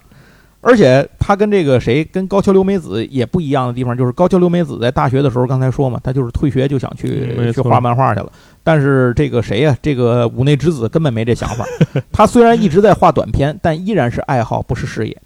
[0.62, 8.30] 而且他跟这个谁，跟高桥留美子也不一样的地方，就是高桥留美子在大学的时候，刚才说嘛，他就是退学就想去去画漫画去了。
[8.62, 11.64] 但是这个谁呀、这个五内之子根本没这想法。
[12.12, 15.16] 他虽然一直在画短篇，但依然是爱好，不是事业。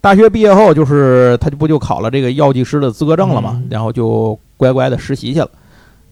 [0.00, 5.48] 大学毕业后，就是他就不就考了这个药剂师的资格证了嘛嗯，然后就乖乖的实习去了。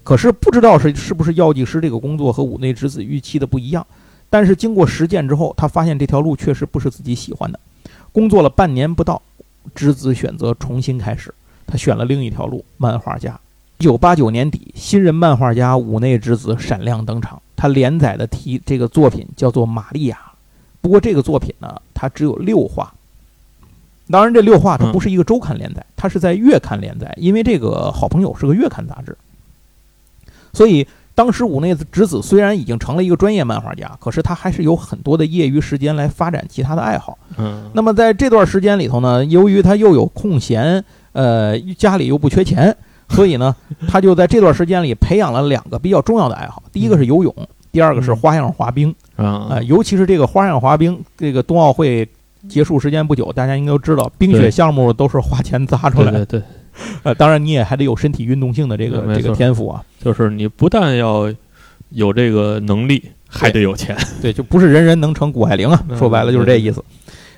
[0.05, 3.85] 可是不知道是是不是药剂师这个工作和五内之子预期的不一样，
[4.31, 7.59] 但是经过实践之后，他发现这条路确实不是自己喜欢的。
[8.13, 9.21] 工作了半年不到，
[9.75, 11.35] 之子选择重新开始，
[11.67, 13.39] 他选了另一条路，漫画家。
[13.79, 17.41] 一九八九年底，新人漫画家五内之子闪亮登场。
[17.55, 20.17] 他连载的题这个作品叫做《玛利亚》，
[20.81, 22.95] 不过这个作品呢，它只有六话。
[24.11, 29.17] 当然，这六话它不是一个周刊连载，它是在月刊连载，因为这个好朋友是个月刊杂志，
[30.53, 30.87] 所以
[31.19, 37.19] 当时五内直子虽然已经成了一个专业漫画家，可是他还是有很多的业余时间来发展其他的爱好。
[37.37, 42.73] 嗯，那么在这段时间里头呢，由于他又有空闲，呃，家里又不缺钱，
[43.09, 43.57] 所以呢，
[43.89, 47.35] 他就在这段时间里培养了两个比较重要的爱好，第一个是游泳，
[47.73, 48.95] 第二个是花样滑冰。
[49.17, 52.09] 啊、啊，尤其是这个花样滑冰，这个冬奥会
[52.49, 56.25] 结束时间不久，大家应该都知道，冰雪项目都是花钱砸出来的。
[56.25, 56.43] 对对对，
[57.03, 59.83] 呃，当然你也还得有身体运动性的这个这个天赋啊。
[60.01, 61.33] 就是你不但要
[61.91, 66.83] 有这个能力，还得有钱，对，就不是人人能成谷爱凌啊，嗯说白了就是这意思。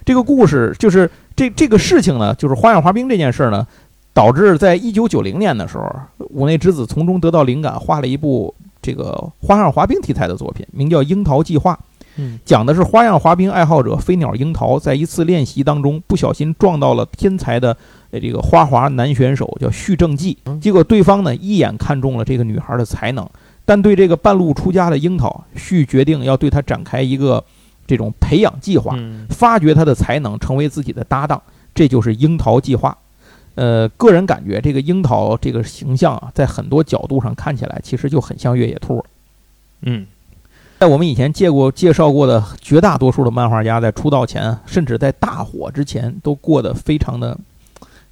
[0.04, 3.66] 这个故事就是这这个事情呢，就是花样滑冰这件事儿呢，
[4.12, 5.90] 导致在一九九零年的时候，
[6.30, 11.74] 五内之子从中得到灵感，画了一部这个花样滑冰题材的作品，名叫《樱桃计划》。
[12.16, 17.74] 嗯讲的是花样滑冰爱好者飞鸟樱桃在一次练习当中不小心撞到了天才的
[18.10, 23.28] 呃这个花滑男选手叫旭正纪，嗯结果对方呢一眼看中了这个女孩的才能，
[23.64, 27.42] 但对这个半路出家的樱桃，旭决定要对她展开一个
[27.86, 31.40] 这种培养计划，嗯发掘她的才能，成为自己的搭档，
[31.74, 32.96] 这就是樱桃计划。
[33.56, 39.04] 呃，个人感觉这个樱桃这个形象啊，在很多角度上看起来其实就很像越野兔。
[39.82, 40.06] 嗯
[40.78, 47.36] 在我们以前介过介绍过的绝大多数的漫画家，在出道前，甚至在大火之前，都过得非常的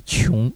[0.08, 0.50] 穷。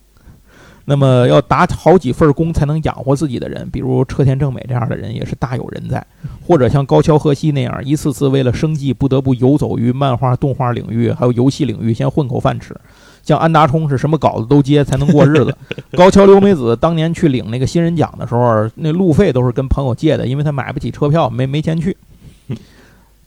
[0.84, 6.04] 那么要打好几份工才能养活自己的人，比如车田正美这样的人也是大有人在，
[6.44, 12.74] 或者像高桥和希那样，一次次为了生计不得不游走于漫画、动画领域，还有游戏领域，先混口饭吃。
[13.22, 15.56] 像安达充是什么稿子都接才能过日子。
[15.96, 21.96] 高桥留美子当年去领那个新人奖的时候，那路费都是跟朋友借的，因为他买不起车票，没没钱去。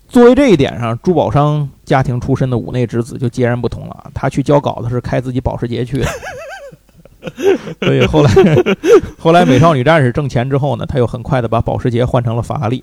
[0.08, 4.10] 作为这一点上，珠宝商家庭出身的五内之子就截然不同了。
[4.14, 6.06] 他去交稿子是开自己保时捷去的，
[7.80, 8.30] 所以后来
[9.18, 12.82] 后来美少女战士挣钱之后呢，他又很快的把保时捷换成了法拉利。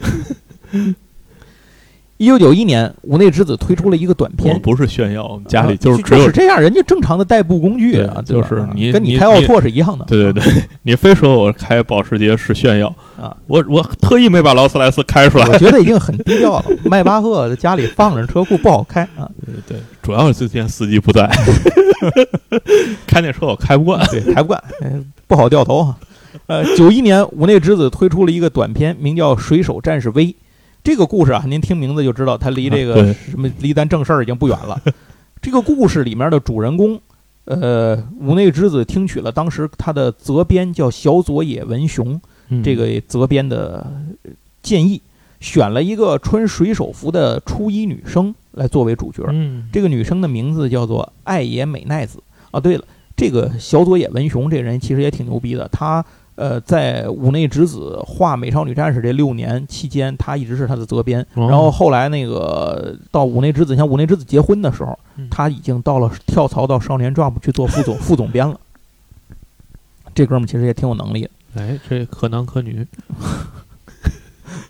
[2.17, 10.05] 一九九一年，五内之子推出了一个短片，我不是炫耀，我们家里啊就是只有就是这样，人家正常的代步工具啊，就是你跟你开奥拓是一样的。
[10.05, 12.87] 对对对， 你非说我开保时捷是炫耀
[13.19, 15.45] 啊，我我特意没把劳斯莱斯开出来。
[15.47, 16.65] 我觉得已经很低调了。
[16.85, 21.27] 迈巴赫在家里放着车库不好开啊，对对，主要是最近司机不在，
[23.05, 24.05] 开那车我开不惯。
[24.07, 24.91] 对，开不惯，哎
[25.27, 25.97] 不好掉头啊。
[26.47, 30.25] 呃，九一年，五内之子推出了一个短片，名叫《水手战士 V》。
[30.83, 34.81] 这个故事啊，您听名字就知道，它离这个什么离咱正事儿已经不远了。
[35.41, 36.99] 这个故事里面的主人公，
[37.45, 42.19] 呃，五内之子听取了当时他的责编叫小佐野文雄
[42.49, 43.85] 嗯这个责编的
[44.61, 45.01] 建议，
[45.39, 49.23] 选了一个穿水手服的初一女生来作为主角。
[49.29, 52.21] 嗯，这个女生的名字叫做爱野美奈子
[52.51, 52.59] 啊。
[52.59, 52.83] 对了，
[53.15, 56.03] 这个小佐野文雄这人其实也挺牛逼的，他
[56.35, 61.21] 呃在五内直子画《美少女战士》这六年期间，他一直是他的责编。
[61.35, 68.59] 哦然后后来那个到五内之子，像五内之子结婚的时候嗯，他已经到了跳槽到少年 Jump 去做副总副总编了。
[70.15, 72.85] 这哥们儿其实也挺有能力的，哎，这可男可女，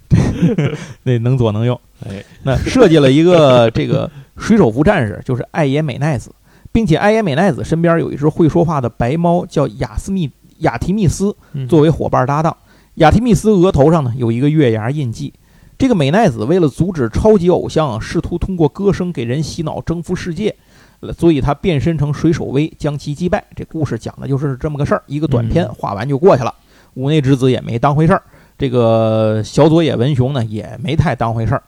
[1.04, 1.80] 那能左能右。
[2.08, 6.32] 哎，那设计了一个这个水手服战士，就是爱野美奈子，
[6.72, 10.30] 并且爱野美奈子身边有一只会说话的白猫，叫雅斯密
[10.60, 12.56] 雅提密斯，嗯作为伙伴搭档。
[12.96, 15.34] 雅提密斯额头上呢有一个月牙印记。
[15.78, 20.56] 这个美奈子为了阻止超级偶像试图通过歌声给人洗脑征服世界，
[21.00, 23.44] 呃所以他变身成水手威将其击败。
[23.56, 26.54] 这故事讲的就是这么个事儿，一个短片嗯画完就过去了。
[26.94, 28.22] 五内之子也没当回事儿，
[28.58, 31.64] 这个小佐野文雄呢也没太当回事儿。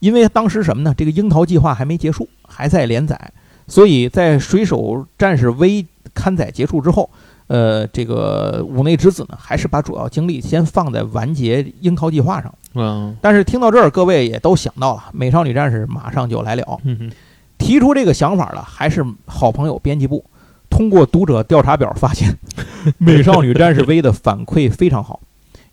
[0.00, 0.92] 因为当时什么呢？
[0.96, 3.32] 这个樱桃计划还没结束，还在连载，
[3.68, 7.08] 所以在《水手战士威》刊载结束之后，
[7.50, 12.54] 呃，这个五内之子呢，还是把主要精力先放在完结樱桃计划上。
[12.76, 16.78] 嗯但是听到这儿，各位也都想到了，《美少女战士》马上就来了。
[16.84, 17.10] 嗯
[17.58, 20.24] 提出这个想法的还是好朋友编辑部。
[20.70, 22.30] 通过读者调查表发现，
[22.98, 25.18] 《美少女战士 V》的反馈非常好，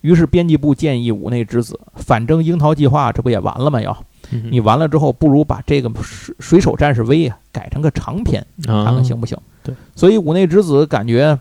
[0.01, 3.79] 于是编辑部建议五内之子，反正樱桃计划这不也完了吗？
[3.79, 3.95] 要
[4.31, 9.37] 你完了之后，不如把这个水水手战士 V 啊改成个长篇，看看行不行？
[9.63, 11.39] 对，所以五内之子感觉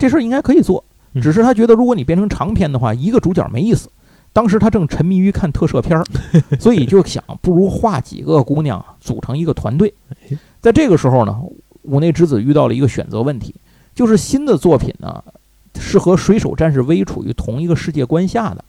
[0.00, 0.82] 这事儿应该可以做，
[1.12, 3.90] 嗯只是他觉得如果你变成长篇的话，一个主角没意思。
[4.32, 6.04] 当时他正沉迷于看特摄片儿，
[6.58, 10.38] 所以就想不如画几个姑娘组成一个团队哎。
[10.60, 11.38] 在这个时候呢，
[11.82, 13.54] 五内之子遇到了一个选择问题，
[13.94, 15.22] 就是新的作品呢
[15.78, 18.64] 是和水手战士 V 处于同一个世界观下的，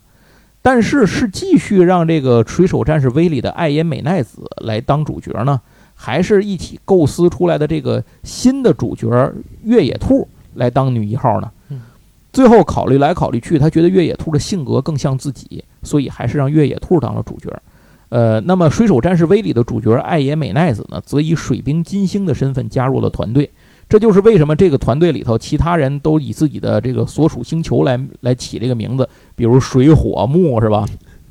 [0.62, 5.62] 但是是继续让这个水手战士 V 里的爱野美奈子来当主角呢，
[5.94, 9.32] 还是一起构思出来的这个新的主角
[9.64, 11.52] 越野兔来当女一号呢？
[11.70, 11.82] 嗯
[12.34, 17.52] 最后考虑来考虑去，他觉得越野兔的性格更像自己，所以还是让越野兔当了主角。
[18.08, 23.52] 呃，那么《水手战士 V》里的主角爱野美奈子呢，则以水兵金星的身份加入了团队。
[23.90, 30.86] 这就是为什么这个团队里头，其他人都以自己的这个所属星球来来起这个名字，比如水火木是吧？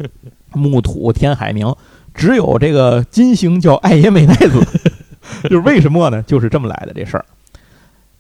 [0.53, 1.75] 木土天海明，
[2.13, 4.61] 只有这个金星叫爱野美奈子，
[5.49, 6.23] 就是为什么呢？
[6.25, 7.25] 就是这么来的这事儿。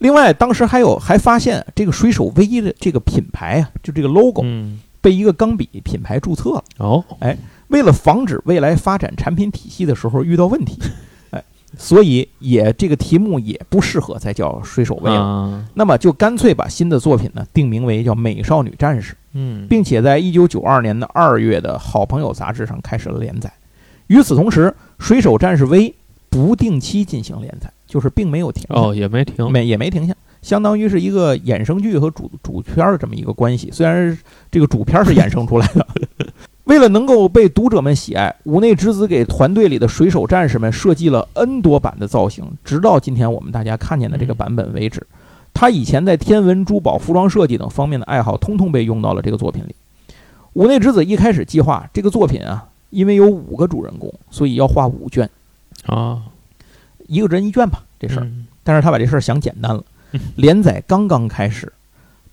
[0.00, 6.64] 另外，当时还有还发现这个水手 V 的这个品牌啊，就这个 logo 嗯，被一个钢笔品牌注册了。
[6.78, 7.36] 哦，哎
[7.68, 10.78] 为了防止未来发展产品体系的时候遇到问题，
[11.30, 11.44] 哎，
[11.78, 15.20] 所以也这个题目也不适合再叫水手 V 了。
[15.20, 23.52] 啊，那么就干脆把新的作品呢定名为叫《美少女战士》，嗯，并且在一九九二年的二月的好朋友杂志上开始了连载。
[24.08, 24.66] 与此同时，
[24.98, 25.90] 《水手战士 V》
[26.28, 33.68] 不定期进行连载，就是并没有停哦，也没停，没也没停下，相当于是一个衍生剧和主主片儿的这么一个关系。
[33.72, 34.16] 虽然
[34.48, 35.84] 这个主片儿是衍生出来的，
[36.64, 45.04] 为了能够被读者们喜爱，五内之子给团队里的水手战士们设计了 N 多版的造型，直到今天我们大家看见的这个版本为止。
[45.52, 49.74] 他以前在天文、珠宝、服装设计等方面的爱好，通通被用到了这个作品里。
[50.52, 55.28] 五内之子一开始计划这个作品啊，因为有五个主人公，所以要画五卷，
[55.86, 56.22] 啊，
[57.10, 58.24] 一个人一卷吧，这事儿。
[58.24, 59.82] 嗯但是他把这事儿想简单了
[60.12, 60.20] 嗯。
[60.36, 61.72] 连载刚刚开始，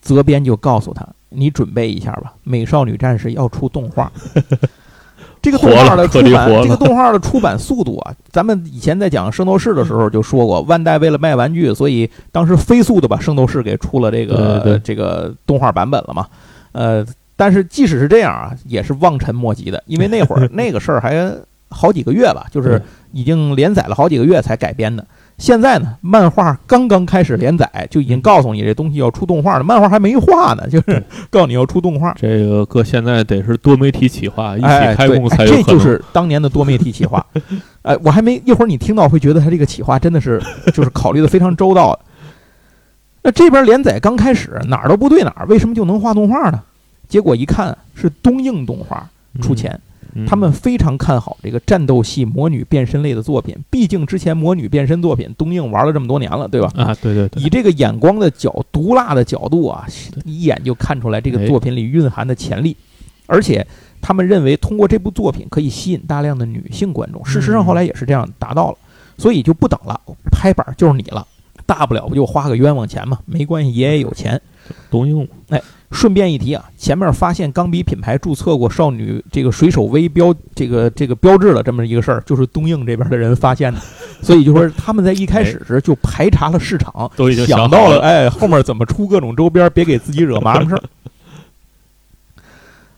[0.02, 4.12] 责编就告诉他：“你准备一下吧，《美少女战士》要出动画。
[5.42, 16.28] ”这个动画的出版，这个动画的出版速度啊，咱们以前在讲《圣斗士》的时候就说过，万代为了卖玩具，所以当时飞速的把《圣斗士》给出了这个这个动画版本了嘛。
[16.74, 17.06] 呃，
[17.38, 21.34] 但是即使是这样啊，也是望尘莫及的，因为那会儿 那个事儿还
[21.70, 25.06] 好几个月吧，就是已经连载了好几个月才改编的。
[25.38, 32.12] 现在呢，漫画刚刚开始连载，就已经告诉你这东西要出动画了，漫画还没画呢，就是告诉你要出动画。
[32.18, 35.52] 这个搁现在得是多媒体企划一起哎，开工才有。
[35.52, 37.24] 这就是当年的多媒体企划。
[37.84, 40.42] 哎，我还没一会儿你听到会觉得他这个企划真的是
[40.74, 42.00] 就是考虑的非常周到的。
[43.22, 46.64] 那这边连载刚开始哪儿都不对哪儿，为什么就能画动画呢？
[47.08, 49.08] 结果一看是东映动画
[49.40, 49.82] 出钱，嗯，
[50.26, 56.72] 他们非常看好这个战斗系魔女变身类的作品，毕竟之前魔女变身作品东映玩了这么多年了，对吧？
[56.76, 59.86] 啊，对对对，以这个眼光的角毒辣的角度啊，
[60.26, 62.76] 一眼就看出来这个哎作品里蕴含的潜力，
[63.26, 63.66] 而且
[64.02, 67.24] 他们认为通过这部作品可以吸引大量的女性观众。
[67.26, 68.78] 事实上后来也是这样达到了，
[69.18, 70.00] 所以就不等了，
[70.32, 71.28] 拍板就是你了，
[71.68, 74.42] 大不了不就花个冤枉钱嘛，没关系，爷爷有钱。
[74.90, 75.28] 东映
[75.92, 83.80] 顺便一提啊，前面发现钢笔品牌注册过少女这个水手微标这个这个标志了这么一个事儿，就是东映这边的人发现的，
[84.22, 90.84] 所以就说他们在一开始时就排查了市场，都已经想到了，哎，后面怎么出各种周边，别给自己惹麻烦事儿。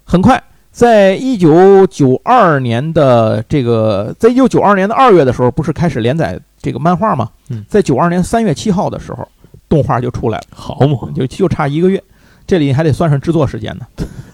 [0.04, 0.42] 很快，
[0.80, 7.28] 在一九九二年的这个，在一九九二年的二月的时候，不是开始连载这个漫画吗？
[7.50, 9.28] 嗯在九二年三月七号的时候，
[9.68, 10.44] 动画就出来了。
[10.52, 12.02] 好嘛，就就差一个月，
[12.48, 13.86] 这里还得算上制作时间呢。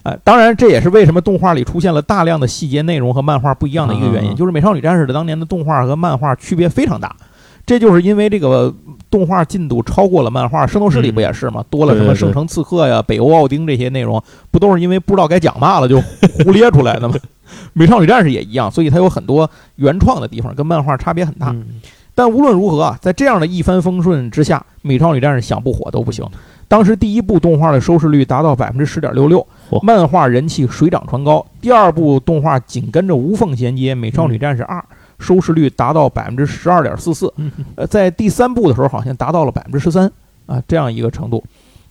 [0.04, 7.16] 呃，当然这也是为什么动画里出现了大量的细节内容和漫画不一样的一个原因，嗯就是《美少女战士》的当年的动画和漫画区别非常大。
[7.66, 8.72] 这就是因为这个
[9.10, 11.64] 动画进度超过了漫画，《圣斗士》里不也是吗？
[11.68, 17.16] 多了什么圣城刺客呀、北欧奥丁这些内容，不都是因为不知道该讲嘛了 就胡咧出来的吗？
[17.72, 21.50] 美少女战士也一样，所以它有很多原创的地方，跟漫画差别很大。
[21.50, 21.66] 嗯
[22.18, 26.24] 但无论如何啊，在这样的一帆风顺之下，《美少女战士》想不火都不行。
[26.66, 29.46] 当时第一部动画的收视率达到百分之十点六六，
[29.82, 31.44] 漫画人气水涨船高。
[31.60, 34.78] 第二部动画紧跟着无缝衔接，《美少女战士二》
[35.18, 37.32] 收视率达到百分之十二点四四。
[37.36, 40.10] 嗯呃，在第三部的时候好像达到了百分之十三
[40.46, 41.42] 啊，这样一个程度。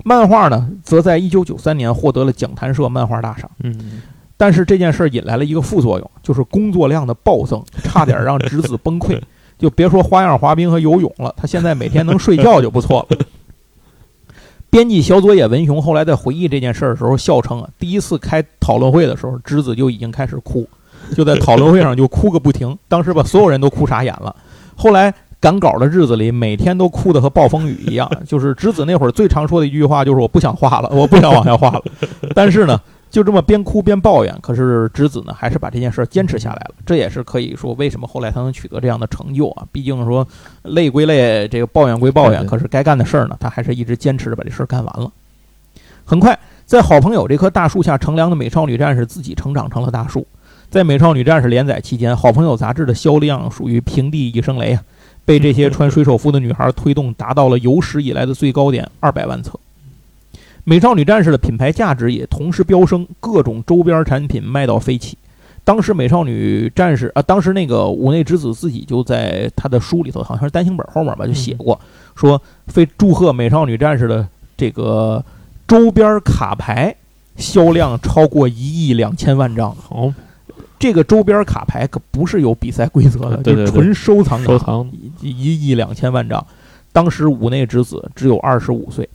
[0.04, 3.50] 漫画呢，则在一九九三年获得了讲谈社漫画大赏。
[3.64, 4.02] 嗯，
[4.38, 9.20] 但是这件事儿引来了一个副作用，就是工作量的暴增， 差点让直子崩溃。
[9.58, 13.18] 就别说花样滑冰和游泳了，他现在每天能睡觉就不错了。
[14.70, 20.68] 编辑小佐野文雄后来在回忆这件事儿的时候笑称啊，第一次开讨论会的时候，直子就已经开始哭，
[21.14, 24.36] 就在讨论会上就哭个不停，当时把所有人都哭傻眼了。
[24.76, 28.10] 后来赶稿的日子里，每天都哭得和暴风雨一样。
[28.26, 31.84] 就是直子那会儿最常说的一句话就是“我不想画了，我不想往下画了”。
[32.34, 32.80] 但是呢，
[33.12, 36.76] 就这么边哭边抱怨，可是直子呢还是把这件事儿坚持下来了。
[36.86, 39.66] 这也是可以说为什么后来他能取得这样的成就啊。
[39.72, 40.28] 毕竟说
[40.64, 45.12] 累归累，这个抱怨归抱怨，可是该干的事儿呢，他还是一直坚持着把这事儿干完了。
[46.04, 50.26] 很快，在好朋友这棵大树下乘凉的美少女战士自己成长成了大树。
[50.76, 54.84] 在美少女战士连载期间，好朋友杂志的销量属于平地一声雷啊，
[55.24, 59.58] 被这些穿水手服的女孩推动，达到了有史以来的最高点二百万册。
[60.66, 65.18] 美少女战士的品牌价值也同时飙升，各种周边产品卖到飞起。
[65.64, 71.80] 当时美少女战士啊，当时那个五内之子自己就在他的书里头，好像是单行本后面吧，就写过
[72.16, 75.24] 说，非祝贺美少女战士的这个
[75.66, 76.94] 周边卡牌
[77.38, 79.74] 销量超过一亿两千万张。
[79.74, 80.12] 好
[80.78, 86.46] 这个周边卡牌可不是有比赛规则的，对对对就是纯收藏卡，收藏一一亿两千万张。
[86.92, 89.08] 当时五内之子只有二十五岁。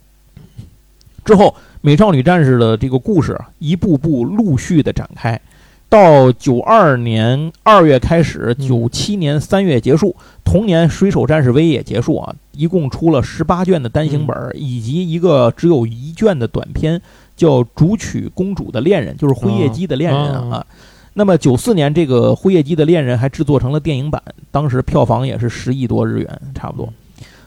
[1.24, 5.40] 之后，美少女战士的这个故事啊一步步陆续的展开，
[5.88, 17.00] 到九二年二月开始，嗯九七年三月结束，同年水手战士 V 也结束啊，一共出了十八卷的单行本，以及一个只有一卷的短篇，
[17.36, 20.56] 叫《竹取公主的恋人》，就是辉夜姬的恋人啊。
[20.56, 20.66] 啊
[21.14, 26.88] 那么九四年这个辉夜姬的恋人还制作成了电影版，当时票房也是十亿多日元，差不多。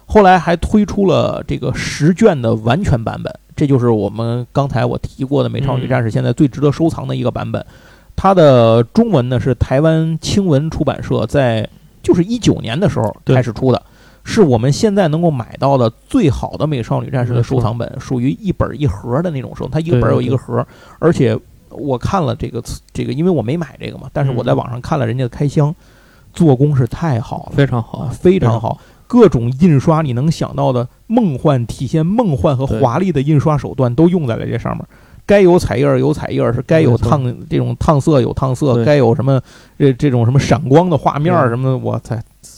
[0.06, 7.66] 后来还推出了这个十卷的完全版本，这就是我们刚才我提过的《美少女战士》现在最值得收藏的一个版本。
[8.16, 11.68] 它的中文呢是台湾青文出版社在
[12.04, 13.82] 就是一九年的时候开始出的，
[14.24, 20.64] 是我们现在能够买到的最好的《美少女战士》的收藏本，属于一本一盒的那种收，它一个本有一个盒，
[21.00, 21.36] 而且
[21.78, 22.62] 我看了这个
[22.92, 25.74] 这个，因为我没买这个嘛，但是我在网上看了人家的开箱，
[26.34, 27.52] 做工是太好了。
[27.56, 34.86] 非常好啊，，非常好，各种印刷你能想到的梦幻体现梦幻和华丽的印刷手段都用在了这上面。
[35.26, 39.42] 该有彩印儿有彩印儿，是该有烫这种烫色有烫色，该有什么
[39.78, 42.14] 这这种什么闪光的画面儿什么的，我操，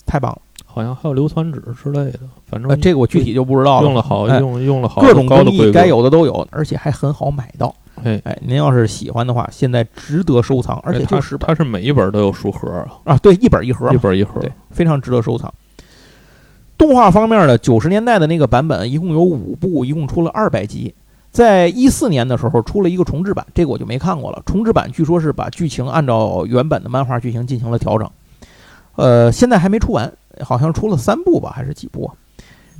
[0.05, 0.39] 太棒了！
[0.65, 3.83] 好像还有硫酸纸之类的，反正呃，这个我具体就不知道了。
[3.83, 7.73] 用了好哎用用了好各种工艺该，有的都有，而且还很好买到。
[8.03, 15.51] 哎，哎，您要是喜欢的话，现在值得收藏，而且就十本它是每一本都有书盒啊，啊，对，一本一盒嘛一，本一盒，对，非常值得收藏。
[16.77, 20.93] 动画方面呢，九十年代的那个版本一共有五部，一共出了二百集。
[21.31, 24.41] 在一四年的时候出了一个重制版，这个我就没看过了。
[24.45, 28.09] 重制版据说是把剧情按照原本的漫画剧情进行了调整，
[28.95, 32.15] 呃，现在还没出完，好像出了三部吧，还是几部啊？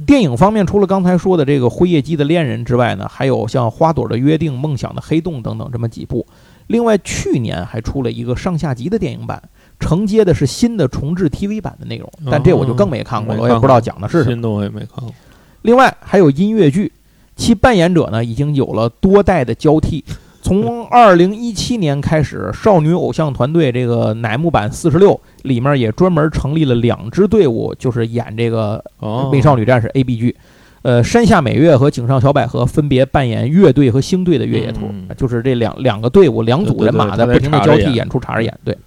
[0.06, 6.26] 电影方面，除了刚才说的这个《辉夜姬的恋人》之外呢，还有像《花朵的约定》《梦想的黑洞》等等这么几部。
[6.68, 9.42] 另外，去年还出了一个上下集的电影版，
[9.80, 14.32] 承接的是新的重制 TV 版的内容，但这我就更没看过了，我也不知道讲的是什么。
[14.32, 15.14] 新的我也没看过。
[15.62, 16.92] 另外还有音乐剧，
[17.36, 20.04] 其扮演者呢已经有了多代的交替。
[20.46, 30.36] 从二零一七年开始，少女偶像团队这个乃木坂四十六里面也专门成立了两支队伍，就是演这个哦，美少女战士 A B 剧。
[30.84, 38.56] 呃，山下美月和井上小百合分别扮演乐队和星队的越野兔，嗯就是这两两个队伍两组人马在不停的交替演出，插着演。
[38.64, 38.78] 对，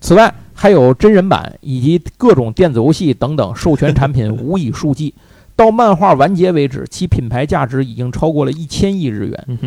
[0.00, 5.14] 此外还有真人版以及各种电子游戏等等授权产品无以数计。
[5.54, 9.58] 到漫画完结为止，其品牌价值已经超过了一千亿日元。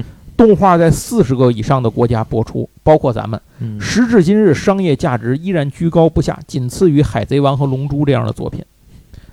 [0.42, 3.40] 动画在四十个以上的国家播出，包括咱们。
[3.60, 8.66] 嗯时至今日，商业价值依然居高不下，仅次于《海贼王》和《龙珠》这样的作品。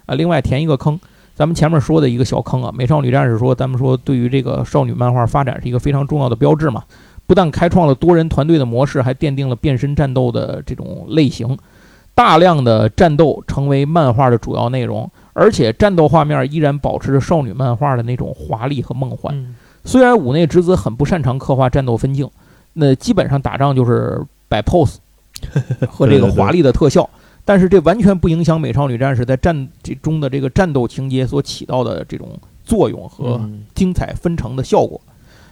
[0.05, 1.01] 啊，另外填一个坑，
[1.35, 6.85] 咱们前面说的一个小坑啊，《美少女战士》说，咱们说对于这个少女漫画发展是一个非常重要的标志嘛，
[7.27, 11.57] 不但开创了多人团队的模式，还奠定了变身战斗的这种类型，
[12.15, 19.35] 大量的战斗成为漫画的主要内容，而且战斗画面依然保持着少女漫画的那种华丽和梦幻。
[19.35, 19.55] 嗯
[19.85, 22.31] 虽然五内直子很不擅长刻画战斗分镜，
[22.75, 24.97] 那基本上打仗就是摆 pose
[25.89, 27.09] 和这个华丽的特效，
[27.45, 33.65] 但是这完全不影响美少女战士在战这中的这个战斗情节所起到的这种作用和嗯。
[33.75, 35.01] 精彩纷呈的效果。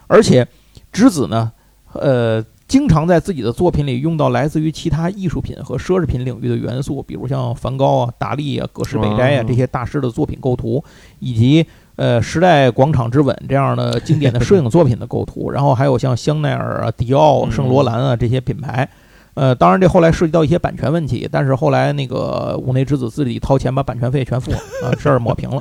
[0.08, 0.46] 而且
[0.92, 1.52] 直子呢，
[1.92, 10.82] 呃，经常在自己的作品里用到来自于其他艺术品和奢侈品领域的元素，比如像梵高啊、达利啊、葛饰北斋啊哦这些大师的作品构图，
[11.20, 11.66] 以及
[11.96, 18.88] 呃时代广场之吻这样的经典的摄影作品的构图，然后还有像香奈儿啊、迪奥、嗯圣罗兰啊这些品牌。
[19.34, 25.60] 呃，当然这后来涉及到一些版权问题，但是后来那个五内之子自己掏钱把版权费全付了，啊，事儿抹平了。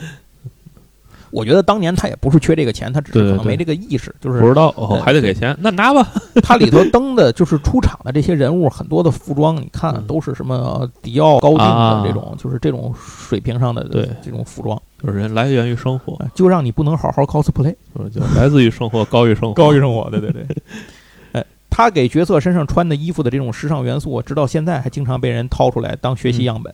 [1.32, 6.08] 我觉得当年他也不是缺这个钱，他只是可能没这个意识，就是不知道哦，还得给钱，那拿吧。
[6.42, 13.86] 它里头登的就是出场的这些人物，很多的服装，你看嗯都是什么迪奥、高定的啊这种，就是这种水平上的
[14.24, 17.76] 这种服装，就是人来源于生活，啊就让你不能好好 cosplay。
[18.12, 20.46] 就是来自于生活，高于生活，高于生活，对对对。
[21.34, 26.74] 哎，他给角色身上穿的衣服的这种时尚元素，直到现在还经常被人掏出来当学习样本。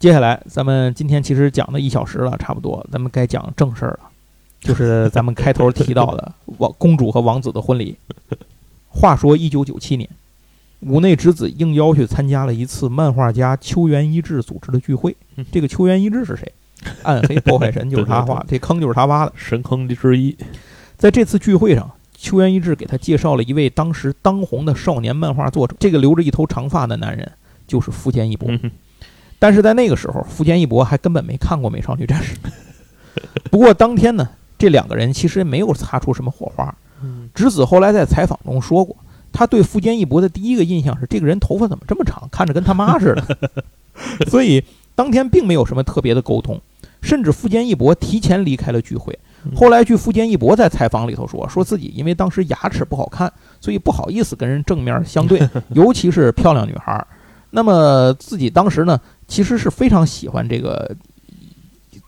[0.00, 4.00] 接下来，咱们今天其实讲了一小时了，差不多，咱们该讲正事儿了，
[4.60, 7.96] 就是咱们开头提到的 王公主和王子的婚礼。
[8.88, 10.08] 话说，一九九七年，
[10.80, 15.46] 五内之子应邀去参加了一次漫画家秋元一志组织的聚会嗯。
[15.52, 16.52] 这个秋元一志是谁？
[17.02, 19.32] 暗黑破坏神就是他画，这坑就是他挖的。
[19.36, 20.36] 神坑之一。
[20.96, 25.74] 在这次聚会上，秋元一志给他介绍了一位当时当红的少年漫画作者。
[25.78, 27.30] 这个留着一头长发的男人
[27.66, 28.48] 就是富坚义博。
[28.50, 28.70] 嗯
[29.40, 32.34] 但是在那个时候，富坚义博还根本没看过《美少女战士》。
[33.50, 34.26] 不过当天呢，
[34.56, 36.74] 这两个人其实没有擦出什么火花。
[37.02, 38.96] 嗯直子后来在采访中说过，
[39.32, 43.50] 他对富坚义博的第一个印象是这个人头发怎么这么长，看着跟他妈似的。
[44.30, 44.64] 所以
[44.94, 46.58] 当天并没有什么特别的沟通，
[47.04, 49.16] 甚至富坚义博提前离开了聚会。
[49.54, 53.30] 后来据富坚义博在采访里头说，说自己因为当时牙齿不好看，
[53.60, 57.06] 所以不好意思跟人正面相对， 尤其是漂亮女孩。
[57.50, 58.98] 那么自己当时呢，
[59.28, 60.96] 其实是非常喜欢这个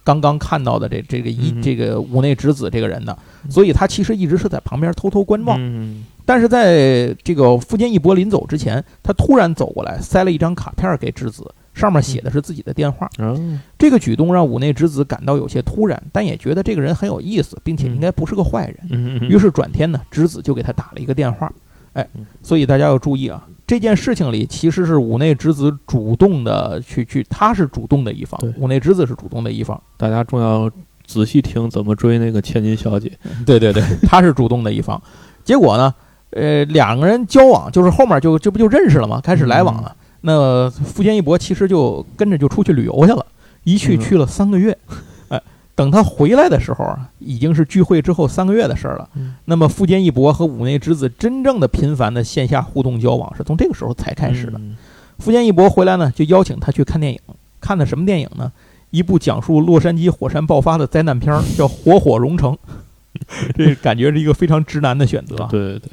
[0.03, 3.17] 刚刚看到的这这个一嗯这个五内直子这个人的，
[3.51, 5.59] 所以他其实一直是在旁边偷偷观望。
[5.61, 13.09] 嗯但是在这个富坚义博临走之前，他突然走过来，塞了一张卡片给直子，上面写的是自己的电话。
[13.19, 18.79] 嗯这个举动让五内之子感到有些突然，但也觉得这个人很有意思，并且应该不是个坏人。
[18.91, 21.53] 嗯嗯，于是转天呢，直子就给他打了一个电话。
[21.93, 22.07] 哎，
[22.43, 29.81] 所以大家要注意啊，这件事情里其实是五内之子主动的去去，他是主动的一方对，五内之子是主动的一方。
[29.97, 30.71] 大家重要
[31.07, 33.13] 仔细听怎么追那个千金小姐。
[33.47, 35.01] 对对对，他是主动的一方。
[35.45, 35.95] 结果呢，
[36.31, 39.21] 呃，两个人交往，就是后面就这不就认识了吗？
[39.23, 39.95] 开始来往了。
[40.27, 43.25] 那富坚义博其实就跟着就出去旅游去了，
[43.63, 44.77] 一去嗯去了三个月。
[45.31, 45.41] 哎，
[45.77, 49.09] 等他回来的时候啊，已经是聚会之后三个月的事儿了。
[49.15, 54.59] 嗯那么富坚义博和五内之子真正的频繁的线下互动交往是从这个时候才开始的。
[54.59, 54.77] 嗯
[55.21, 57.19] 富坚义博回来呢，就邀请他去看电影。
[57.61, 58.51] 看的什么电影呢？
[58.91, 62.53] 一部讲述洛杉矶火山爆发的灾难片儿，叫《火火熔城
[63.57, 65.49] 》。这感觉是一个非常直男的选择啊。
[65.51, 65.91] 对对对，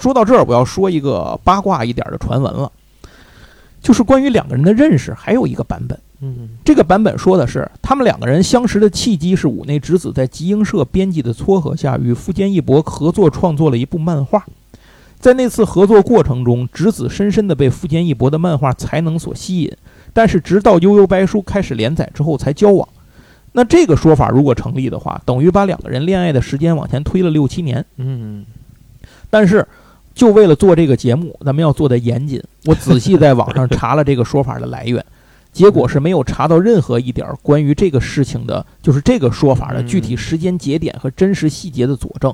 [0.00, 2.70] 说到这儿，我要说一个八卦一点的传闻了。
[3.84, 5.96] 就是关于两个人的认识，还有一个版本。
[6.22, 14.46] 嗯这个版本说的是，他们两个人相识的契机是五内直子在集英社编辑的撮合下，与富坚义博合作创作了一部漫画。
[15.20, 19.70] 在那次合作过程中，直子深深的被富坚义博的漫画才能所吸引，
[20.14, 22.88] 但是直到《悠悠白书》开始连载之后才交往。
[23.52, 27.84] 那这个说法如果成立的话，等于把两个人恋爱的时间往前推了六七年。
[27.98, 28.46] 嗯
[29.28, 29.66] 但是，
[30.14, 35.04] 就为了做这个节目，咱们要做的严谨，我仔细在网上查了这个说法的来源，
[35.52, 42.32] 结果是没有查到任何一点关于这个事情的，就是这个说法的具体时间节点和真实细节的佐证。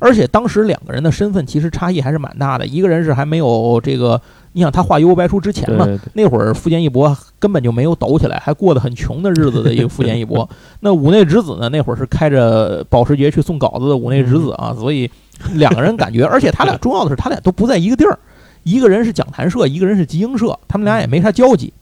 [0.00, 4.20] 而且当时两个人的身份其实差异还是蛮大的，一个人是还没有这个，
[4.58, 10.50] 你想他画《幽游白书》之前嘛，对对那会儿富坚义博根本就没有抖起来，还过得很穷的日子的一个富坚义博。
[10.80, 15.08] 那五内直子呢，那会儿是开着保时捷去送稿子的五内直子啊，所以
[15.52, 18.18] 两个人感觉，而且他俩重要的是他俩都不在一个地儿，
[18.64, 21.72] 一个人是讲谈社，一个人是集英社，他们俩也没啥交集。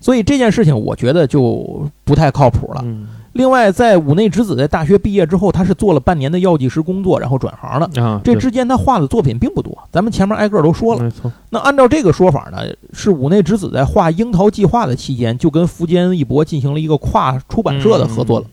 [0.00, 2.80] 所以这件事情我觉得就不太靠谱了。
[2.82, 7.88] 嗯另外，在五内直子在大学毕业之后，他是做了半年的药剂师工作，然后转行了。
[8.02, 11.04] 啊，这之间他画的作品并不多，咱们前面挨个都说了。
[11.04, 12.58] 没错，那按照这个说法呢，
[12.92, 18.46] 是五内直子在画《樱桃计划》的期间，就跟福坚义博进行了一个跨出版社的合作了。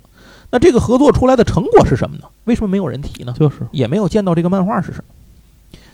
[0.52, 2.24] 那这个合作出来的成果是什么呢？
[2.46, 3.34] 为什么没有人提呢？
[3.38, 5.04] 就是也没有见到这个漫画是什么。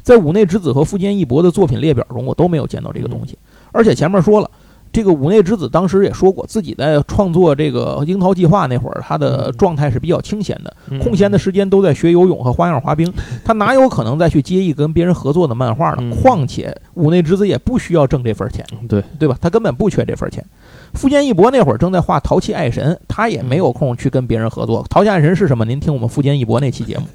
[0.01, 3.37] 在五内直子和富坚义博的作品列表中，我都没有见到这个东西。
[3.71, 4.51] 而且前面说了，
[4.93, 13.11] 这个五内之子当时也说过，自己在创作这个《樱桃计划》那会儿，他的状态是比较清闲的，嗯空闲的时间都在学游泳和花样滑冰，
[13.43, 15.97] 他哪有可能再去接一跟别人合作的漫画呢？
[16.01, 19.35] 嗯况且五内之子也不需要挣这份钱，嗯对，对吧？
[19.41, 20.45] 他根本不缺这份钱。
[20.93, 24.83] 富坚义博那会儿正在画《淘气爱神》，他也没有空去跟别人合作。
[24.87, 25.65] 《淘气爱神》是什么？
[25.65, 27.05] 您听我们富坚义博那期节目。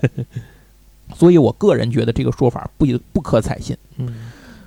[1.14, 3.76] 所以我个人觉得这个说法不不可采信。
[3.98, 4.08] 嗯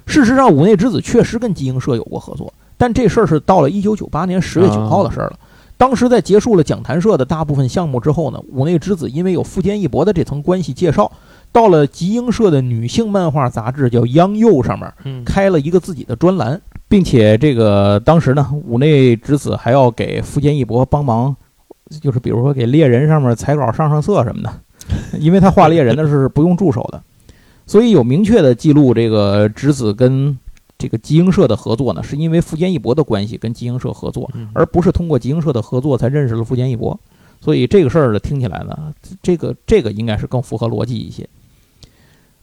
[0.08, 2.52] 事实上，五内之子确实跟集英社有过合作，
[2.82, 5.38] 但这事儿是到了一九九八年十月九号的事儿了。
[5.78, 11.12] 当时在结束了讲谈社的大部分项目之后呢，五内之子因为有富坚义博的这层关系介绍，
[11.52, 15.24] 到了集英社的女性漫画杂志叫《央幼》上面嗯。
[15.24, 16.60] 开了一个自己的专栏，
[16.90, 21.36] 并且这个当时呢，五内之子还要给富坚义博帮忙，
[22.02, 24.52] 就是比如说给猎人上面彩稿上上色什么的，
[25.20, 27.00] 因为他画猎人的是不用助手的，
[27.68, 30.36] 所以有明确的记录这个直子跟
[30.82, 37.00] 这个集英社的合作呢，是因为富坚义博的关系跟集英社合作，嗯而不是通过集英社的合作才认识了富坚义博。
[37.40, 41.30] 所以这个事儿呢，听起来呢，这个这个应该是更符合逻辑一些。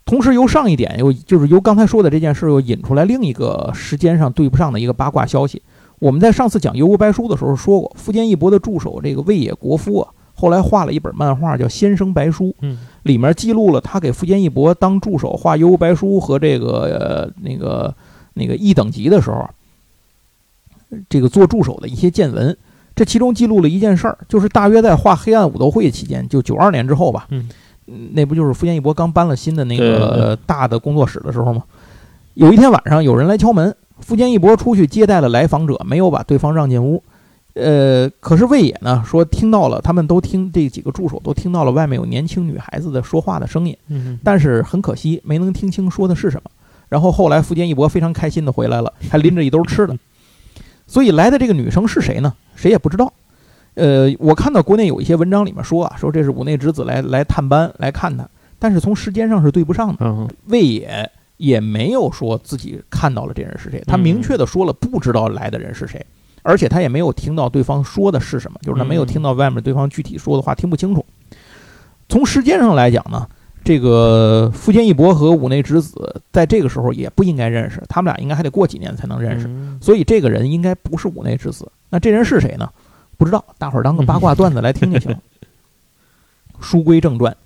[0.05, 5.61] 同时，由上一点又就是由刚才说的这件事又引出来另一个时间上对不上的一个八卦消息。
[5.99, 16.68] 我们在上次讲《幽游白书》的时候说过，富坚义博的助手这个魏野国夫啊，后来画了一本漫画叫《先生白书》，嗯里面记录了他给富坚义博当助手画《幽游白书》和这个
[16.99, 17.95] 呃那个
[18.39, 19.51] 那个一等级的时候啊，
[21.11, 22.57] 这个做助手的一些见闻。
[22.95, 27.49] 这其中记录了一件事儿，就是大约在画《黑暗武斗会》期间，就九二年之后吧，嗯
[27.86, 31.62] 嗯，那不就是富坚义博刚搬了新的那个大的工作室的时候吗？
[32.34, 37.01] 有一天晚上，有人来敲门，富坚义博出去接待了来访者，没有把对方让进屋。
[37.55, 46.51] 呃，可是魏野呢说听到了，他们都听这几个助手都听到了外面有年轻女孩子的说话的声音，嗯但是很可惜没能听清说的是什么。
[46.89, 49.97] 然后后来富坚义博非常开心的回来了，还拎着一兜吃的。
[50.86, 52.32] 所以来的这个女生是谁呢？
[52.55, 53.12] 谁也不知道。
[53.74, 58.28] 呃，我看到国内有一些文章里面说啊，说这是五内之子来来探班来看他，
[58.59, 59.99] 但是从时间上是对不上的。
[60.01, 66.05] 嗯魏野也没有说自己看到了这人是谁，他嗯明确的说了不知道来的人是谁，
[66.43, 71.07] 而且他也没有听到对方说的是什么，就是他没有听到外面对方具体说的话，听不清楚。
[72.09, 73.28] 从时间上来讲呢，
[73.69, 81.71] 这个富坚义博和武内直子在这个时候也不应该认识，他们俩应该还得过几年才能认识，嗯所以这个人应该不是武内直子。
[81.91, 82.66] 那这人是谁呢？
[83.19, 85.14] 不知道，大伙儿当个八卦段子来听就行。
[86.62, 87.37] 书归正传，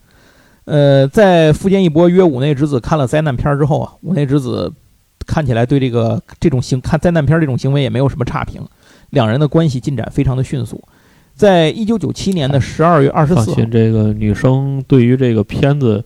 [0.64, 4.72] 呃，在富坚义博约武内直子看了灾难片儿之后啊，武内直子
[5.26, 8.64] 看起来对这个这种行看灾难片儿这种行为也没有什么差评，
[9.10, 10.80] 两人的关系进展非常的迅速。
[11.34, 16.04] 在一九九七年的十二月二十四号，放心，这个女生对于这个片子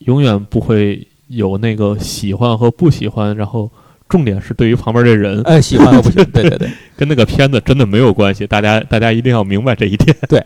[0.00, 3.70] 永远不会有那个喜欢和不喜欢，然后
[4.08, 8.46] 重点是对于旁边这人，哎，喜欢和不喜欢， 对对对，跟那个片子真的没有关系。
[8.46, 10.14] 大家大家一定要明白这一点。
[10.28, 10.42] 对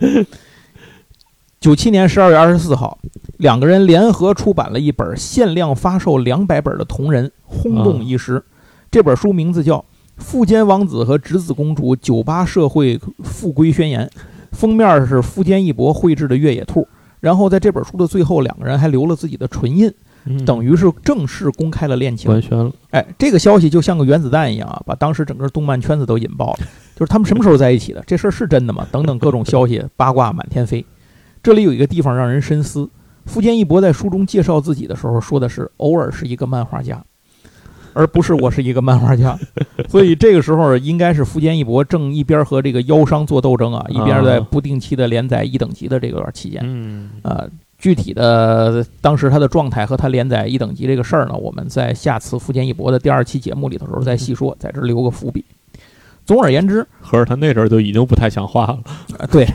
[1.59, 2.97] 九七年十二月二十四号，
[3.37, 8.43] 两个人联合出版了一本限量发售两百本的同人，轰动一时。
[8.91, 9.79] 这本书名字叫
[10.17, 14.05] 《富坚王子和侄子公主酒吧社会复归宣言》，
[14.51, 16.87] 封面是富坚义博绘制的越野兔。
[17.19, 19.91] 然后在这本书的最后，两个人还留了自己的唇印。
[20.27, 22.31] 嗯等于是正式公开了恋情。
[22.31, 26.59] 官宣了，哎，这个消息就像个原子弹一样啊，把当时整个动漫圈子都引爆了。
[26.97, 28.03] 就是他们什么时候在一起的？
[28.07, 28.87] 这事儿是真的吗？
[28.91, 30.83] 等等各种消息 八卦满天飞。
[31.43, 32.89] 这里有一个地方让人深思。
[33.27, 37.03] 富坚义博在书中介绍自己的时候说的是，偶尔是一个漫画家，
[37.95, 39.35] 而不是我是一个漫画家。
[39.89, 46.61] 所以这个时候应该是富坚义博正一边和这个腰伤做斗争啊，一边在不定期的连载一等级的这段期间。
[46.63, 47.49] 嗯呃，
[47.79, 55.43] 具体的当时他的状态和他连载一等级这个事儿呢，我们在下次富坚义博的第二期节目里头时候再细说，在这儿留个伏笔。
[56.25, 58.79] 总而言之，合着他那阵儿就已经不太想画了，
[59.19, 59.47] 呃对，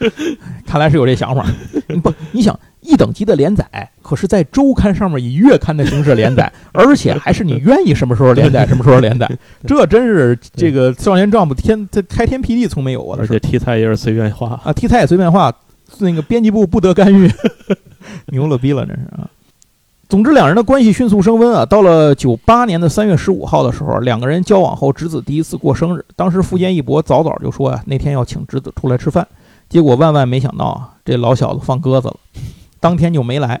[0.64, 1.46] 看来是有这想法。
[1.88, 9.30] 你不，你想一等级的连载，可是在周刊上面以月刊的形式连载， 而且还是你愿意什么时候连载什么时候连载，
[9.66, 14.72] 这真是这个少年 Jump 天这开天辟地从没有过的而且题材也是随便画，啊！
[14.72, 15.52] 题材也随便画，
[15.98, 17.30] 那个编辑部不得干预，
[18.32, 19.28] 牛了逼了，真是啊！
[20.08, 21.66] 总之，两人的关系迅速升温啊！
[21.66, 26.04] 到了九八年的三月十五号的时候，两个人交往后，侄子第一次过生日。
[26.14, 29.26] 当时富坚义博早早就说啊、那天要请侄子出来吃饭。
[29.68, 32.16] 结果万万没想到啊，这老小子放鸽子了，
[32.80, 33.60] 当天就没来。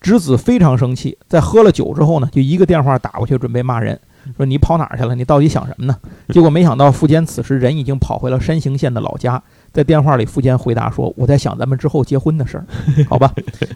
[0.00, 3.96] 直子非常生气，在喝了酒之后呢，就一个电话打过去，准备骂人，
[4.36, 5.14] 说你跑哪儿去了？
[5.14, 5.96] 你到底想什么呢？
[6.30, 9.40] 结果没想到富坚此时人已经跑回了山形县的老家，
[9.72, 12.66] 在电话里，富坚回答说：“我在想咱们之后结婚的事儿，
[13.08, 13.32] 好吧？”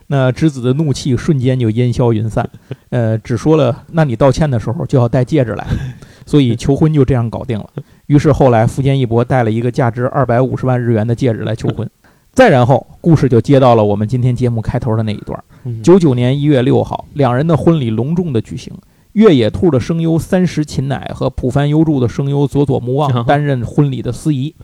[0.08, 2.50] 那之子的怒气瞬间就烟消云散，
[2.90, 5.64] 呃，只说了：“那你道歉的时候就要戴戒指来。”
[6.26, 7.70] 所以求婚就这样搞定了。
[8.06, 11.88] 于是后来富坚一博带了一个价值二百五十万日元的戒指来求婚。
[12.36, 15.42] 再然后，故事就接到了我们今天节目开头的那一段。
[15.64, 18.74] 嗯九九年一月六号，两人的婚礼隆重的举行。
[19.12, 24.54] 越野兔的声优三石琴乃和浦帆优助的声优佐佐木啊望担任婚礼的司仪，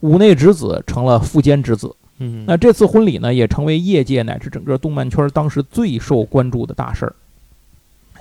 [0.00, 1.94] 五内直子成了富坚之子。
[2.20, 7.14] 嗯那这次婚礼呢，也成为业界乃至整个动漫圈当时最受关注的大事儿。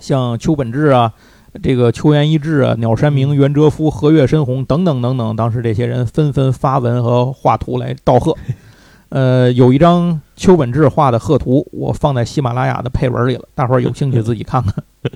[0.01, 1.13] 像秋本志啊，
[1.63, 8.35] 这个秋元一志啊、鸟山明、袁哲夫、和月伸宏等等等等，当时这些人纷纷发文和画图来道贺。
[9.09, 14.73] 呃，有一张邱本志画的贺图，我放在喜马拉雅的配文里了，大伙儿有兴趣自己看看。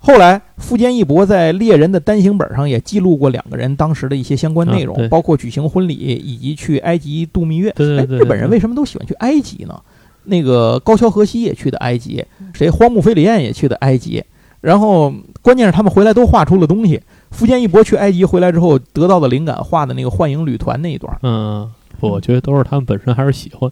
[0.00, 7.72] 后来，富坚义博在猎人的单行本上也记录过两个人当时的一些相关内容，啊包括举行婚礼以及去埃及度蜜月。
[7.72, 9.80] 对对对哎日本人为什么都喜欢去埃及呢？
[10.24, 14.22] 那个高桥和希也去的埃及，谁荒木飞吕彦也去的埃及。
[14.60, 17.00] 然后关键是他们回来都画出了东西。
[17.30, 21.16] 富坚义博去埃及回来之后得到的灵感，画的那个幻影旅团那一段。
[21.22, 23.70] 嗯，不，我觉得都是他们本身还是喜欢，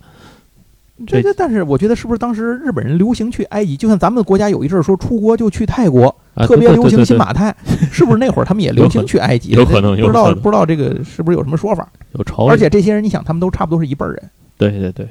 [1.07, 3.77] 这个，但是我觉得是不是当时日本人流行去埃及？
[3.77, 7.55] 就像咱们国家有一阵儿说出国就去泰国，啊特别流行新马泰，
[7.93, 9.51] 是不是那会儿他们也流行去埃及？
[9.51, 11.87] 有可能不知道不知道这个是不是有什么说法？
[12.13, 14.31] 有潮，而且这些人，你想，他们都差不多是一辈人。
[14.57, 15.07] 对对对，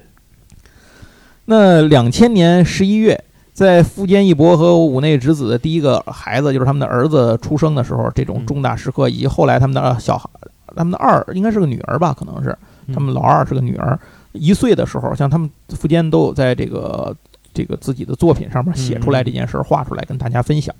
[1.46, 3.24] 那两千年十一月，
[3.54, 10.28] 在富坚义博和五内直子的第一个孩子，就是他们的儿子出生的时候，这种重大时刻，以及后来他们的小孩，
[10.76, 12.58] 他们的二应该是个女儿吧，可能是
[12.94, 14.00] 他们老二是个女儿，
[14.34, 17.16] 一岁的时候，像他们富坚都有在这个
[17.54, 20.74] 这个自己的作品上面写出来这件事儿，画出来跟大家分享。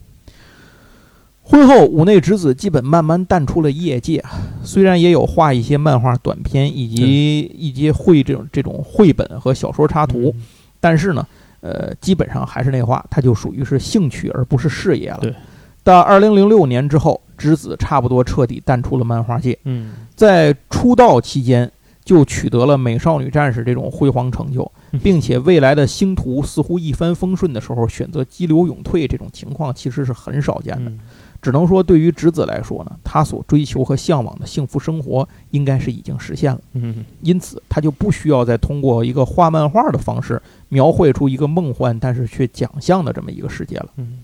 [1.48, 4.24] 婚后，五内直子基本慢慢淡出了业界，
[4.64, 10.42] 虽然也有画一些漫画短篇以及一些绘这种这种绘本和小说插图，嗯
[10.80, 11.28] 但是呢，
[11.62, 15.20] 呃，基本上还是那话，它就属于是兴趣而不是事业了。
[15.22, 15.36] 对。
[15.84, 21.72] 到二零零六年之后，直子差不多彻底淡出了漫画界，嗯在出道期间
[22.06, 30.92] 就取得了《美少女战士》这种辉煌成就嗯，并且未来的星途似乎一帆风顺的时候，选择激流勇退这种情况其实是很少见的。
[30.92, 31.00] 嗯
[31.42, 36.60] 只能说，对于直子来说呢，他所追求和向往的幸福生活应该是已经实现了。
[36.74, 43.90] 嗯因此，他就不需要再通过一个画漫画的方式描绘出一个梦幻但是却奖项的这么一个世界了。
[43.98, 44.20] 嗯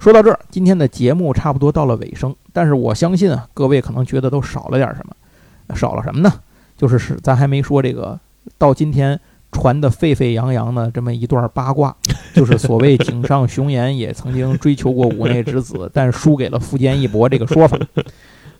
[0.00, 6.32] 说到这儿，今天的节目差不多到了尾声，但是我相信啊，各位可能觉得都少了点什么，少了什么呢？
[6.76, 8.18] 就是是咱还没说这个
[8.58, 9.18] 到今天
[9.50, 11.94] 传得沸沸扬扬的这么一段八卦，
[12.34, 17.78] 就是所谓井上雄彦也曾经追求过五内之子，但输给了富坚义博这个说法。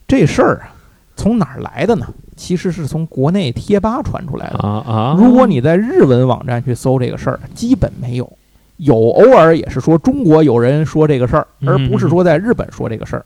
[0.09, 0.73] 这事儿啊，
[1.17, 2.07] 从哪儿来的呢？
[2.37, 4.59] 其实是从国内贴吧传出来的。
[4.59, 5.17] 啊啊！
[5.19, 8.31] 如果你在日文网站去搜这个事儿，基本没有，
[8.77, 13.25] 有偶尔也是说中国有人说这个事儿，嗯而不是说在日本说这个事儿。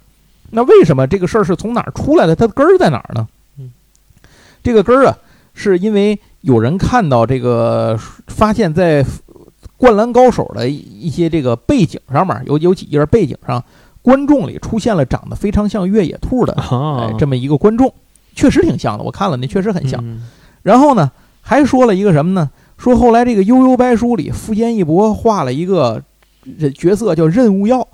[0.51, 2.35] 那为什么这个事儿是从哪儿出来的？
[2.35, 3.27] 它的根儿在哪儿呢嗯？
[4.63, 5.17] 这个根儿啊，
[5.55, 9.03] 是因为有人看到这个，发现在
[9.77, 13.63] 《灌篮高手》的一一些这个背景上面，有有几页背景上，
[14.03, 17.93] 观众里出现了长得非常像越野兔的啊哎，这么一个观众，
[18.35, 19.05] 确实挺像的。
[19.05, 20.01] 我看了，那确实很像。
[20.05, 20.23] 嗯
[20.63, 21.11] 然后呢，
[21.41, 22.51] 还说了一个什么呢？
[22.77, 26.03] 说后来这个《悠悠白书》里，富坚义博画了一个
[26.75, 27.89] 角色叫任务耀，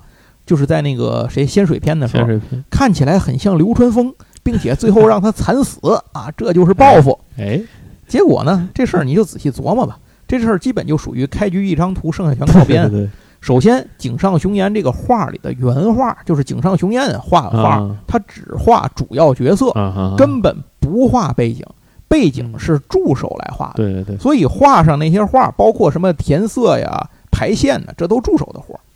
[0.45, 2.27] 就是在那个谁仙水篇的时候，
[2.69, 4.13] 看起来很像流川枫，
[4.47, 5.77] 并且最后让他惨死
[6.13, 7.19] 啊，这就是报复。
[7.37, 7.61] 哎，
[8.07, 12.87] 结果呢，这事儿你就仔细琢磨吧，这事儿基本就属于开局一张图，剩下全靠编。
[12.89, 13.09] 对对
[13.41, 19.69] 首先，井上雄彦这个画里的原画就是井上雄彦画的画，啊他只画主要角色，
[20.17, 21.65] 根本不画背景，
[22.07, 23.73] 背景是助手来画的。
[23.75, 28.86] 对对对，所以画上那些画，包括什么填色呀、排线呢，这都助手的活儿嗯。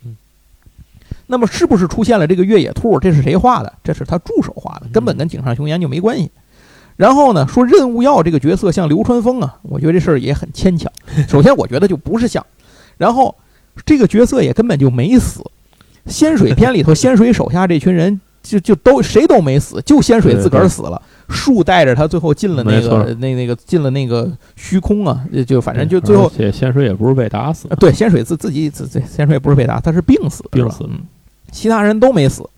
[1.32, 3.00] 那么是不是出现了这个越野兔？
[3.00, 3.74] 这是谁画的？
[3.82, 6.30] 这是他助手画的，嗯根本跟井上雄彦就没关系。
[6.98, 10.92] 然后呢，说任务要这个角色像流川枫啊，我觉得这事儿也很牵强。
[11.30, 12.46] 首先，我觉得就不是像，
[12.98, 13.34] 然后
[13.86, 15.42] 这个角色也根本就没死。
[16.06, 21.02] 仙水篇里头，仙水手下这群人就就都谁都没死，就仙水自个儿死了。
[21.30, 31.00] 树带着他最后进了那个那那个进了那个虚空啊，就就反正就最后仙水也不是被打死呃，对，仙水自自己自自仙水也不是被打，他是病死的，病死嗯，
[31.52, 32.50] 其他人都没死。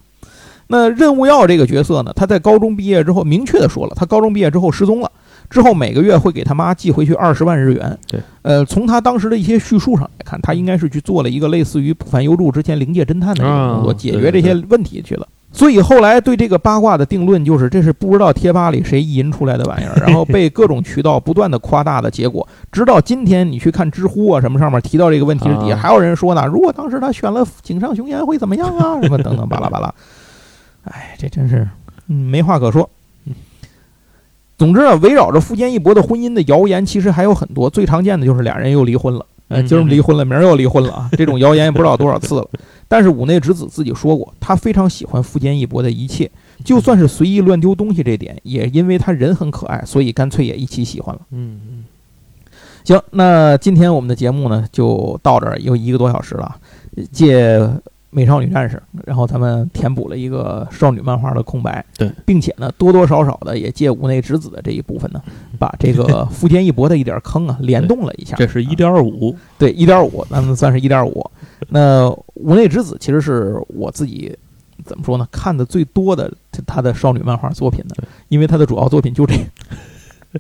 [0.68, 5.12] 那任务要这个角色呢，他在高中毕业之后明确的说了，他高中毕业之后失踪了，
[5.50, 7.98] 之后每个月会给他妈寄回去二十万日元。
[8.08, 15.28] 对，呃，从他当时的一些叙述上来看，他应该是去做了一个类似于浦饭优助之前灵界侦探的这个工作，啊解决这些问题去了。
[15.56, 22.48] 所以后来对这个八卦的定论就是，这是不知道贴吧里谁意淫出来的玩意儿， 然后被各种渠道不断的夸大的结果。
[22.72, 29.00] 直到今天，你去看知乎啊什么上面提到这个问题的底下，啊还有人说呢，如果当时他选了井上雄彦会怎么样啊？
[29.04, 29.94] 什么等等巴拉巴拉。
[30.86, 31.70] 哎，这真是，
[32.08, 32.90] 嗯，没话可说。
[34.64, 39.26] 总之啊，围绕着富坚义博的婚姻的谣言其实还有很多，最常见的就是俩人又离婚了。
[39.50, 41.10] 呃，嗯今儿离婚了，明儿又离婚了啊！
[41.18, 42.48] 这种谣言也不知道多少次了。
[42.88, 46.32] 但是五内直子自己说过，他非常喜欢富坚义博的一切，
[46.64, 51.20] 就算是随意乱丢东西这点，也因为他人很可爱，所以干脆也一起喜欢了。
[51.32, 51.84] 嗯嗯，
[52.86, 56.56] 行，那今天我们的节目呢就到这儿，有一个多小时了。
[57.12, 57.60] 借
[58.14, 65.22] 《美少女战士》，然后咱们填补了一个少女漫画的空白，对，并且呢多多少少的也借五内直子的这一部分呢，
[65.58, 68.36] 把这个 富坚义博的一点坑啊联动了一下。
[68.36, 71.30] 这是一点五，对，一点五，咱们算是一点五。
[71.70, 74.38] 那无内之子其实是我自己
[74.86, 75.28] 怎么说呢？
[75.32, 76.32] 看的最多的
[76.68, 79.44] 他的少女漫画作品的，因为他的主要作品就这个。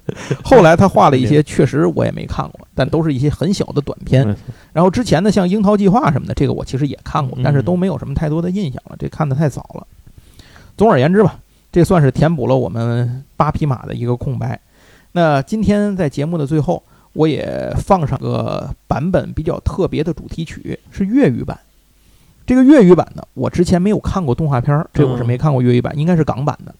[0.43, 4.25] 后来他画了一些， 确实我也没看过，但都是一些很小的短片。
[4.71, 9.85] 然后之前的像《樱桃计划》什么的，这个我其实也看过，嗯但是都没有什么太多的印象了，这看的太早了。
[10.75, 11.39] 总而言之吧，
[11.71, 14.59] 这算是填补了我们八匹马的一个空白。
[15.11, 16.81] 那今天在节目的最后，
[17.13, 21.59] 我也放上个版本比较特别的主题曲，是粤语版。
[22.45, 26.73] 这个粤语版呢，我之前没有看过动画片儿，这我是没看过粤语版，应该是港版的。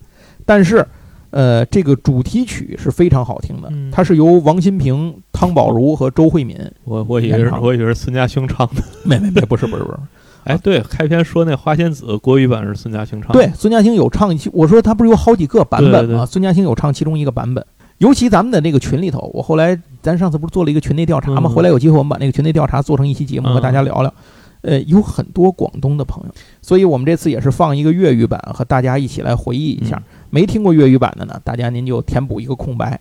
[0.46, 0.86] 但是，
[1.34, 8.84] 呃，这个主题曲是非常好听的，嗯它是由王新平、汤宝如和周慧敏我我以为是我以为是孙家兴唱的。
[9.04, 9.98] 没没没，不是不是不是，
[10.46, 13.34] 哎，对，开篇说那花仙子国语版是孙家兴唱的。
[13.34, 16.00] 对，孙家兴有唱一期，我说他不是有好几个版本吗？
[16.02, 17.66] 对对对孙家兴有唱其中一个版本。
[17.98, 21.50] 尤其咱们的那个群里头，我后来咱上次不是做了一个群内调查吗？
[21.50, 24.14] 嗯回来有机会我们把那个群内调查做成一期节目嗯和大家聊聊。
[24.62, 29.98] 呃，有很多广东的朋友，所以我们这次也是放一个粤语版，和大家一起来回忆一下。
[29.98, 30.04] 嗯
[30.34, 33.00] 没听过粤语版的呢，大家您就填补一个空白。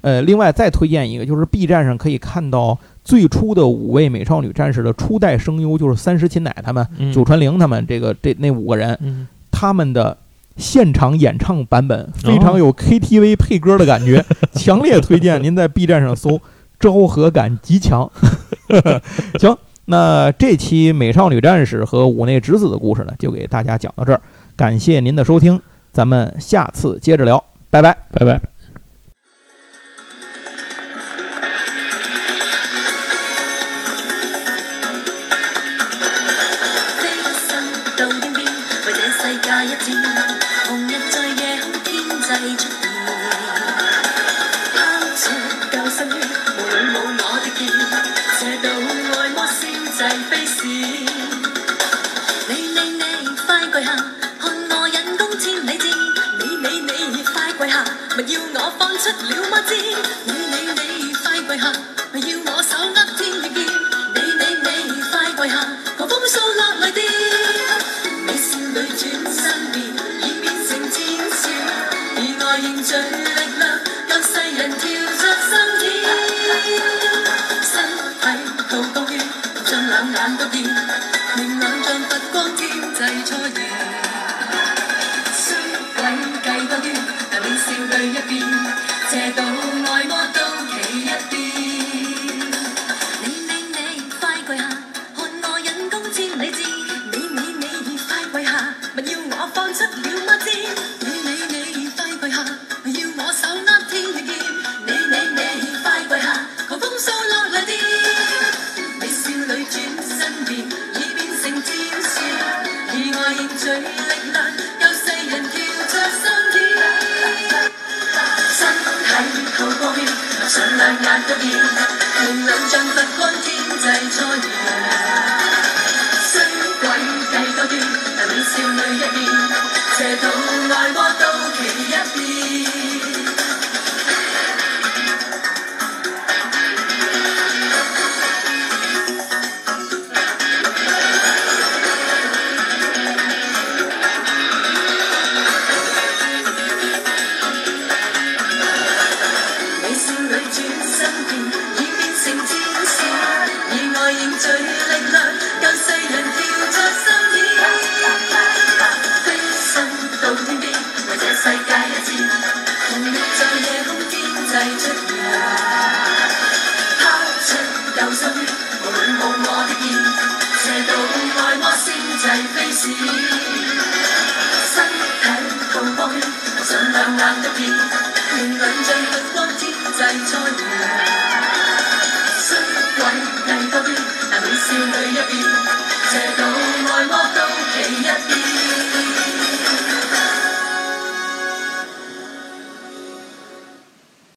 [0.00, 10.16] 呃，另外再推荐一个，就是 B 站上可以看到最初的五位美少女战士的初代声优，就是三石琴乃他们、嗯九川绫他们这个这那五个人，嗯，他们的
[10.56, 14.24] 现场演唱版本非常有 KTV 配歌的感觉，
[14.56, 16.40] 强烈推荐您在 B 站上搜，
[16.78, 18.10] 昭和感极强。
[19.38, 19.54] 行，
[19.84, 24.20] 那这期美少女战士和五内直子的故事呢，就给大家讲到这儿，
[24.56, 25.60] 感谢您的收听，
[25.92, 27.96] 咱们下次接着聊，拜拜。
[28.12, 28.40] 拜拜。